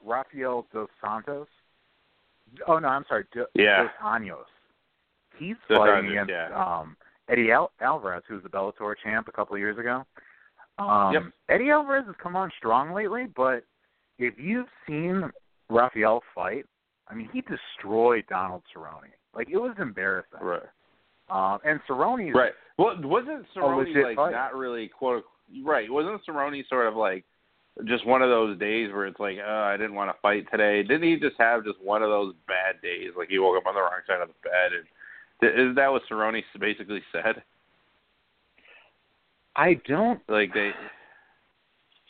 [0.04, 1.48] Rafael dos Santos.
[2.68, 3.82] Oh no, I'm sorry, Do- Yeah.
[3.84, 4.44] dos Anjos.
[5.38, 6.78] He's Dos fighting Anjos, against yeah.
[6.80, 6.96] um,
[7.28, 10.04] Eddie Al- Alvarez, who was the Bellator champ a couple of years ago.
[10.78, 11.22] Um, Yep.
[11.48, 13.64] Eddie Alvarez has come on strong lately, but
[14.18, 15.30] if you've seen
[15.70, 16.66] Rafael fight,
[17.08, 19.10] I mean, he destroyed Donald Cerrone.
[19.34, 20.40] Like it was embarrassing.
[20.40, 20.62] Right.
[21.30, 22.52] Um, and Cerrone's Right.
[22.78, 24.36] Well, wasn't Cerrone like fighter.
[24.36, 25.24] not really quote?
[25.62, 25.90] Right.
[25.90, 27.24] Wasn't Cerrone sort of like
[27.86, 30.82] just one of those days where it's like, oh, I didn't want to fight today?
[30.82, 33.10] Didn't he just have just one of those bad days?
[33.16, 34.84] Like he woke up on the wrong side of the bed, and
[35.40, 37.42] th- is that what Cerrone basically said?
[39.56, 40.70] I don't Like they.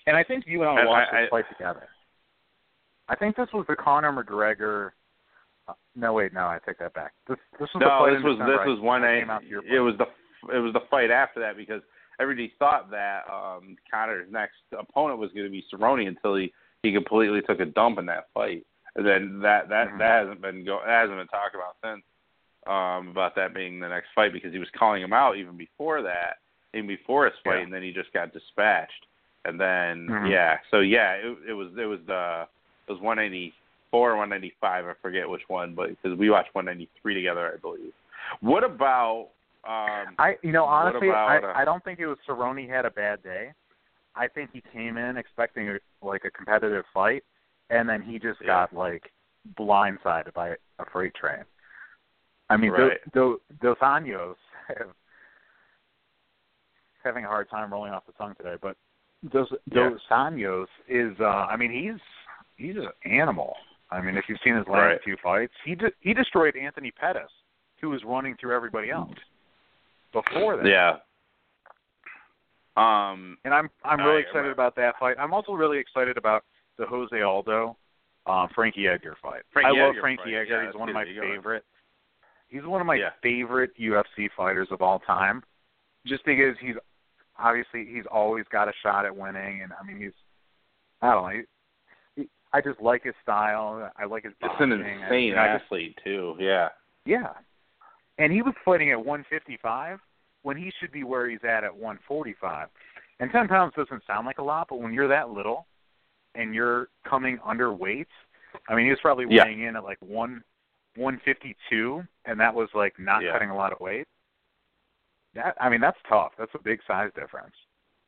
[0.06, 1.88] And I think you and I watched I- this I- fight together.
[3.08, 4.90] I think this was the Conor McGregor.
[5.68, 7.12] Uh, no, wait, no, I take that back.
[7.28, 8.58] This this was the No, fight this was December.
[8.58, 9.04] this was one.
[9.04, 10.06] I A, came out to your it was the
[10.54, 11.82] it was the fight after that because
[12.20, 16.52] everybody thought that um Conor's next opponent was going to be Cerrone until he
[16.82, 18.64] he completely took a dump in that fight.
[18.96, 19.98] And then that that Mhm.
[19.98, 22.02] that hasn't been go that hasn't been talked about since
[22.66, 26.02] um about that being the next fight because he was calling him out even before
[26.02, 26.38] that,
[26.74, 27.62] even before his fight, Yeah.
[27.64, 29.06] and then he just got dispatched.
[29.44, 30.30] And then Mhm.
[30.30, 32.46] yeah, so yeah, it, it was it was the
[32.86, 37.52] it was 184 or 195, I forget which one, but because we watched 193 together,
[37.54, 37.92] I believe.
[38.40, 39.28] What about
[39.64, 42.84] um I, you know, honestly, about, uh, I I don't think it was Cerrone had
[42.84, 43.52] a bad day.
[44.16, 47.22] I think he came in expecting a, like a competitive fight,
[47.70, 48.46] and then he just Yeah.
[48.48, 49.10] got like
[49.58, 51.44] blindsided by a freight train.
[52.50, 52.98] I mean, Right.
[53.14, 54.34] those, those Anjos
[54.68, 54.88] have
[57.02, 58.76] having a hard time rolling off the tongue today, but
[59.22, 59.90] those Yeah.
[59.90, 62.00] Dos Anjos is uh I mean he's
[62.56, 63.56] he's an animal.
[63.90, 65.02] I mean if you've seen his last Right.
[65.04, 67.30] two fights, he de- he destroyed Anthony Pettis,
[67.80, 69.12] who was running through everybody else
[70.12, 70.66] before that.
[70.66, 70.96] yeah.
[72.76, 74.52] Um And I'm I'm really right, excited right.
[74.52, 75.16] about that fight.
[75.18, 76.44] I'm also really excited about
[76.78, 77.76] the Jose Aldo
[78.26, 79.42] uh, Frankie Edgar fight.
[79.52, 80.34] Frankie I love Frankie fight.
[80.34, 80.62] Edgar.
[80.62, 81.14] Yeah, He's one of my good.
[81.14, 81.28] You go.
[81.28, 81.64] favorite.
[82.48, 83.10] He's one of my Yeah.
[83.22, 85.42] favorite UFC fighters of all time,
[86.06, 86.76] just because he's
[87.38, 90.12] obviously he's always got a shot at winning, and I mean he's
[91.02, 91.42] I don't know.
[92.16, 93.90] He, he, I just like his style.
[93.98, 94.82] I like his It's an boxing.
[94.86, 96.36] I- insane I just- athlete too.
[96.38, 96.68] Yeah.
[97.04, 97.30] yeah.
[98.18, 99.98] And he was fighting at 155
[100.42, 102.68] when he should be where he's at at 145.
[103.20, 105.66] And 10 pounds doesn't sound like a lot, but when you're that little
[106.34, 108.06] and you're coming underweight,
[108.68, 109.44] I mean, he was probably Yeah.
[109.44, 110.42] weighing in at like one
[110.96, 113.32] 152, and that was like not Yeah.
[113.32, 114.06] cutting a lot of weight.
[115.32, 116.32] That I mean, that's tough.
[116.36, 117.56] That's a big size difference.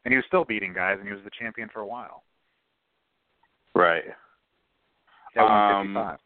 [0.04, 2.24] And he was still beating guys, and he was the champion for a while.
[3.74, 4.04] Right.
[5.34, 6.20] At Um, 155.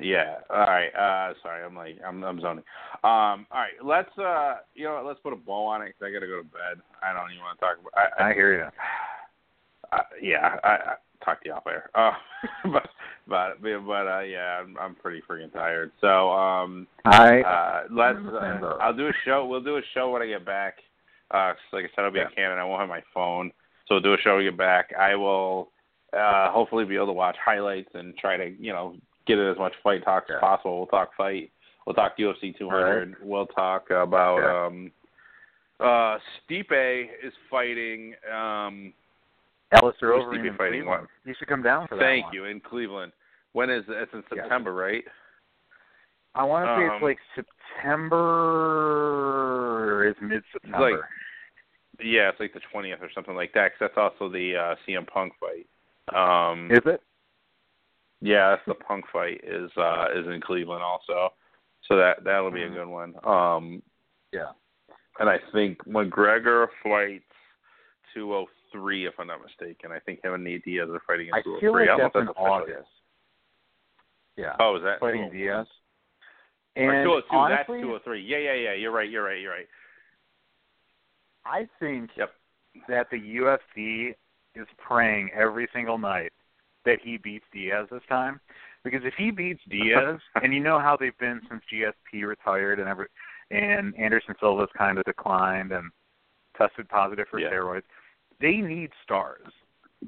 [0.00, 0.36] Yeah.
[0.50, 0.88] All right.
[0.94, 2.64] Uh sorry, I'm like I'm I'm zoning.
[3.04, 6.06] Um all right, let's uh you know what, let's put a bow on it cuz
[6.06, 6.80] I got to go to bed.
[7.02, 8.68] I don't even want to talk about I, I, I hear you.
[9.92, 11.90] uh, yeah, I, I talk to you off air.
[11.94, 12.12] Uh,
[12.72, 12.88] but
[13.28, 15.92] but but uh, yeah, I'm I'm pretty freaking tired.
[16.00, 18.18] So um, I uh, let's.
[18.18, 18.76] I'm in the same Uh.
[18.80, 19.46] I'll do a show.
[19.46, 20.78] We'll do a show when I get back.
[21.30, 22.26] Uh, 'cause like I said, I'll be Yeah.
[22.28, 22.60] in Canada.
[22.60, 23.50] I won't have my phone,
[23.86, 24.92] so we'll do a show when we get back.
[24.98, 25.70] I will
[26.12, 28.96] uh, hopefully be able to watch highlights and try to you know
[29.26, 30.78] get it as much fight talk as possible.
[30.78, 31.50] We'll talk fight.
[31.86, 33.16] We'll talk UFC 200.
[33.22, 34.66] We'll talk about Yeah.
[34.66, 34.92] um,
[35.80, 36.18] uh,
[36.48, 38.14] Stipe is fighting.
[38.32, 38.92] Um,
[39.72, 40.82] Alistair Overeem Stipe fighting?
[40.84, 41.08] Cleveland.
[41.24, 43.12] You should come down for that Thank you in Cleveland.
[43.52, 43.92] When is it?
[43.96, 44.42] It's in Yeah.
[44.42, 45.04] September, right?
[46.36, 47.18] I want to say Um, it's like
[48.74, 50.90] September It's mid September.
[50.90, 51.00] Like-
[52.00, 53.72] Yeah, it's like the twentieth or something like that.
[53.72, 55.66] Because that's also the uh, CM Punk fight.
[56.12, 57.00] Um, is it?
[58.24, 61.32] Yeah, that's the Punk fight is uh, is in Cleveland also.
[61.88, 62.74] So that that'll be a Mhm.
[62.74, 63.14] good one.
[63.24, 63.82] Um,
[64.32, 64.52] Yeah.
[65.20, 67.30] and I think McGregor fights
[68.14, 69.92] two oh three, if I'm not mistaken.
[69.92, 71.96] I think him and Nate Diaz are fighting in I two oh feel like I
[71.96, 72.28] don't that's in.
[72.30, 72.88] August.
[74.36, 74.56] Yeah.
[74.58, 75.32] Oh, is that fighting 201?
[75.32, 75.66] Diaz.
[76.76, 78.20] Or And 202, honestly, that's 203.
[78.22, 78.72] Yeah, yeah, yeah.
[78.72, 79.08] You're right.
[79.08, 79.40] You're right.
[79.40, 79.68] You're right.
[81.44, 82.34] I think Yep.
[82.88, 84.16] that the UFC
[84.54, 86.32] is praying every single night
[86.84, 88.40] that he beats Diaz this time.
[88.84, 92.88] Because if he beats Diaz, and you know how they've been since GSP retired and
[92.88, 93.06] every,
[93.50, 95.90] and Anderson Silva's kind of declined and
[96.56, 97.50] tested positive for Yeah.
[97.50, 97.82] steroids,
[98.40, 99.46] they need stars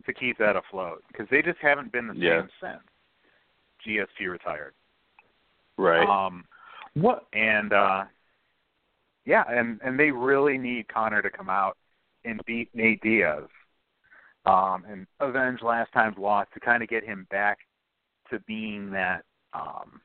[0.04, 2.42] to keep that afloat because they just haven't been the same Yeah.
[2.60, 2.82] since
[3.86, 4.74] GSP retired.
[5.78, 6.08] Right.
[6.08, 6.44] Um,
[6.94, 7.26] what?
[7.32, 8.04] and uh
[9.24, 11.76] yeah, and and they really need Conor to come out
[12.24, 13.44] and beat Nate Diaz,
[14.46, 17.58] um, and avenge last time's loss to kind of get him back
[18.30, 19.24] to being that
[19.54, 20.00] um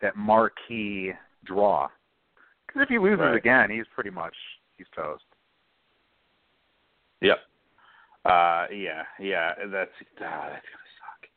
[0.00, 1.12] that marquee
[1.44, 1.88] draw.
[2.66, 3.34] Because if he loses Right.
[3.34, 4.34] again, he's pretty much
[4.76, 5.24] he's toast.
[7.20, 7.38] Yep.
[8.24, 9.54] Uh, yeah, yeah.
[9.66, 9.90] That's
[10.20, 11.28] ah, that's gonna suck.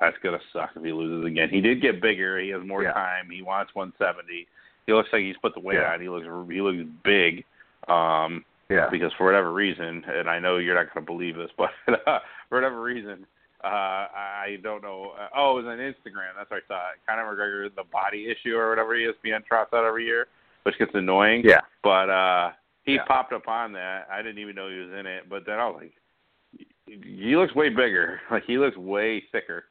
[0.00, 1.48] That's gonna suck if he loses again.
[1.48, 2.38] He did get bigger.
[2.38, 2.92] He has more Yeah.
[2.92, 3.30] time.
[3.30, 4.46] He wants 170.
[4.86, 5.92] He looks like he's put the weight Yeah.
[5.92, 6.00] on.
[6.00, 7.44] He looks he looks big.
[7.88, 8.88] Um, Yeah.
[8.90, 11.70] because for whatever reason, and I know you're not going to believe this, but
[12.06, 13.26] uh, for whatever reason,
[13.62, 15.12] uh, I don't know.
[15.18, 16.32] Uh, oh, it was on Instagram.
[16.36, 16.80] That's where I saw.
[17.08, 20.26] Conor McGregor, the body issue or whatever ESPN trots out every year,
[20.64, 21.42] which gets annoying.
[21.44, 21.60] Yeah.
[21.82, 22.50] But uh
[22.84, 23.04] he Yeah.
[23.06, 24.06] popped up on that.
[24.12, 25.28] I didn't even know he was in it.
[25.30, 25.92] But then I was like,
[26.86, 28.20] he looks way bigger.
[28.30, 29.64] Like he looks way thicker.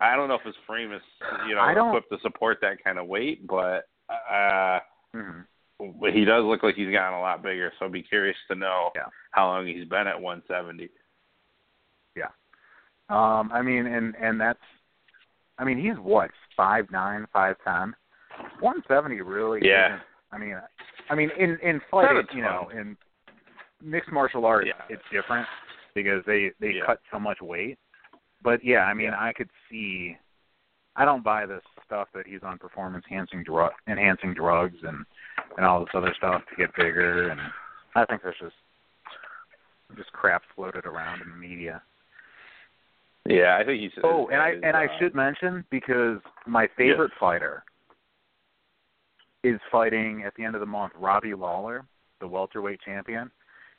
[0.00, 1.02] I don't know if his frame is
[1.48, 4.78] you know equipped to support that kind of weight, but uh
[5.12, 5.49] hmm but
[6.12, 7.72] he does look like he's gotten a lot bigger.
[7.78, 9.06] So I'd be curious to know Yeah.
[9.30, 10.88] how long he's been at 170.
[12.16, 12.26] Yeah.
[13.08, 14.58] Um, I mean, and and that's,
[15.58, 17.94] I mean, he's what five nine, five ten,
[18.60, 19.60] one seventy really.
[19.66, 19.86] Yeah.
[19.96, 20.02] isn't-
[20.32, 20.56] I mean,
[21.10, 22.96] I mean, in in a you know, in
[23.82, 24.82] mixed martial arts, Yeah.
[24.88, 25.46] it's different
[25.94, 26.86] because they they Yeah.
[26.86, 27.78] cut so much weight.
[28.42, 29.10] But yeah, I mean.
[29.12, 30.16] I could see.
[31.00, 34.98] I don't buy this stuff that he's on performance enhancing drug enhancing drugs and
[35.56, 37.40] and all this other stuff to get bigger and
[37.94, 38.54] I think there's just
[39.96, 41.82] just crap floated around in the media.
[43.26, 43.90] Yeah, I think he's.
[44.04, 47.64] Oh, and I and I uh, should mention because my favorite fighter
[49.42, 50.92] is fighting at the end of the month.
[50.98, 51.84] Robbie Lawler,
[52.20, 53.30] the welterweight champion,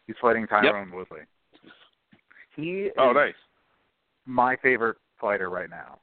[0.08, 1.22] he's fighting Tyron Woodley.
[2.56, 3.34] He is Oh, nice.
[4.26, 6.00] my favorite fighter right now.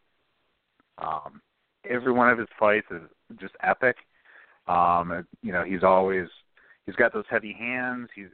[1.01, 1.41] Um,
[1.89, 3.03] every one of his fights is
[3.41, 3.97] just epic.
[4.67, 6.29] Um, you know, he's always
[6.87, 8.09] he's got those heavy hands.
[8.15, 8.29] He's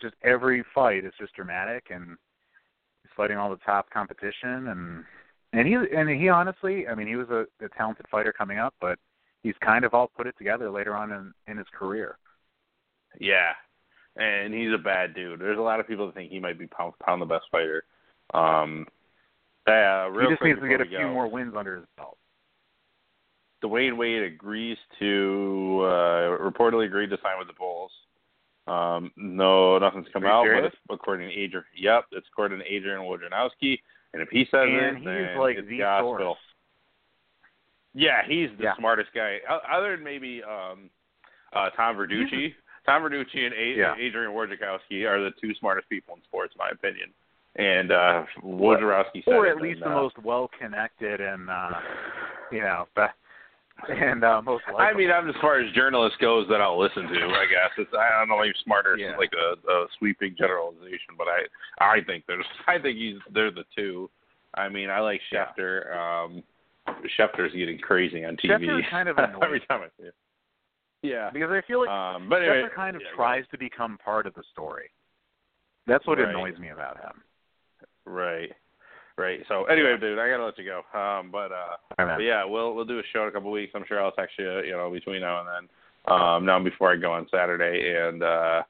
[0.00, 2.16] just every fight is just dramatic, and
[3.02, 4.68] he's fighting all the top competition.
[4.68, 5.04] And
[5.52, 8.74] and he and he honestly, I mean, he was a, a talented fighter coming up,
[8.80, 8.98] but
[9.42, 12.18] he's kind of all put it together later on in in his career.
[13.18, 13.52] Yeah,
[14.16, 15.40] and he's a bad dude.
[15.40, 17.84] There's a lot of people that think he might be pound pound the best fighter.
[18.34, 18.86] Um,
[19.66, 21.12] yeah, real he just needs to get a few go.
[21.12, 22.16] more wins under his belt.
[23.64, 27.90] Dwyane Wade agrees to uh, reportedly agreed to sign with the Bulls.
[28.66, 30.72] Um, no, nothing's come out, serious?
[30.88, 31.64] but according to Adrian.
[31.76, 33.78] Yep, it's according to Adrian Wojnarowski.
[34.12, 36.16] And if he says and it, he's then like it's the gospel.
[36.18, 36.38] source.
[37.94, 38.76] Yeah, he's the Yeah.
[38.76, 39.38] smartest guy.
[39.70, 40.90] Other than maybe um,
[41.52, 42.54] uh, Tom Verducci.
[42.84, 43.94] Tom Verducci and A- Yeah.
[43.98, 47.10] Adrian Wojnarowski are the two smartest people in sports, in my opinion.
[47.58, 51.70] And uh, Wojnarowski said or at least and, the uh, most well connected and uh
[52.52, 52.86] you know
[53.88, 54.80] and uh most likable.
[54.80, 57.26] I mean, I'm as far as journalist goes that I'll listen to.
[57.26, 59.16] I guess it's I don't know if you're smarter Yeah.
[59.16, 61.40] like a, a sweeping generalization, but I
[61.96, 64.10] I think there's I think he's they're the two.
[64.54, 65.46] I mean, I like Yeah.
[65.58, 65.96] Schefter.
[65.96, 66.42] Um,
[67.18, 70.14] Schefter's getting crazy on TV Schefter kind of every time I see it.
[71.02, 71.30] Yeah.
[71.32, 74.26] because I feel like Um, but anyway, Schefter kind of yeah, tries to become part
[74.26, 74.90] of the story.
[75.86, 76.28] That's what Right.
[76.28, 77.22] annoys me about him.
[78.06, 78.52] Right.
[79.18, 79.40] Right.
[79.48, 80.78] So anyway, dude, I gotta let you go.
[80.98, 81.76] Um, but uh,
[82.16, 83.72] but yeah, we'll we'll do a show in a couple of weeks.
[83.74, 86.14] I'm sure I'll text you, you know, between now and then.
[86.14, 88.62] Um, now before I go on Saturday, and uh,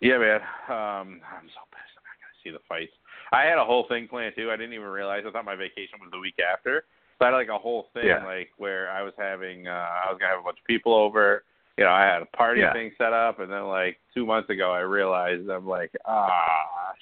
[0.00, 0.40] yeah, man,
[0.70, 1.98] um, I'm so pissed.
[1.98, 2.92] I'm not gonna see the fights.
[3.32, 4.50] I had a whole thing planned too.
[4.50, 5.24] I didn't even realize.
[5.26, 6.84] I thought my vacation was the week after.
[7.18, 8.24] So I had like a whole thing, Yeah.
[8.24, 9.72] like where I was having, uh,
[10.06, 11.42] I was gonna have a bunch of people over.
[11.76, 12.72] You know, I had a party Yeah.
[12.72, 16.92] thing set up, and then like two months ago, I realized I'm like, ah,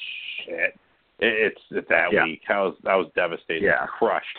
[0.45, 0.79] shit.
[1.19, 2.25] It, it's it's that Yeah.
[2.25, 2.43] week.
[2.49, 3.87] I was I was devastated, Yeah.
[3.87, 4.39] crushed.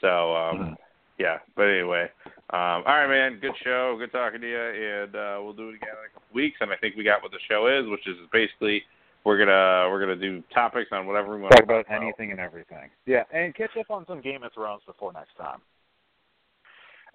[0.00, 0.76] So um, Mhm.
[1.18, 1.38] yeah.
[1.56, 2.10] But anyway,
[2.50, 3.38] um, all right, man.
[3.40, 3.96] Good show.
[3.98, 6.58] Good talking to you, and uh, we'll do it again in a couple weeks.
[6.60, 8.84] And I think we got what the show is, which is basically
[9.24, 12.90] we're gonna we're gonna do topics on whatever we want Talk about anything and everything.
[13.06, 15.60] Yeah, and catch up on some Game of Thrones before next time.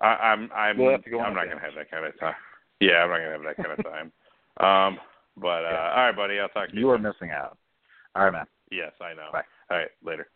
[0.01, 2.35] I, I'm I'm We'll have to go I'm not gonna have that kind of time.
[2.81, 4.11] Yeah, I'm not gonna have that kind of time.
[4.59, 4.99] Um,
[5.37, 5.91] but uh, Yeah.
[5.95, 6.39] all right, buddy.
[6.39, 6.81] I'll talk to you.
[6.81, 7.03] You are soon.
[7.03, 7.57] missing out.
[8.15, 8.45] All right, man.
[8.73, 9.29] Yes, I know.
[9.31, 9.43] Bye.
[9.69, 10.27] All right, later.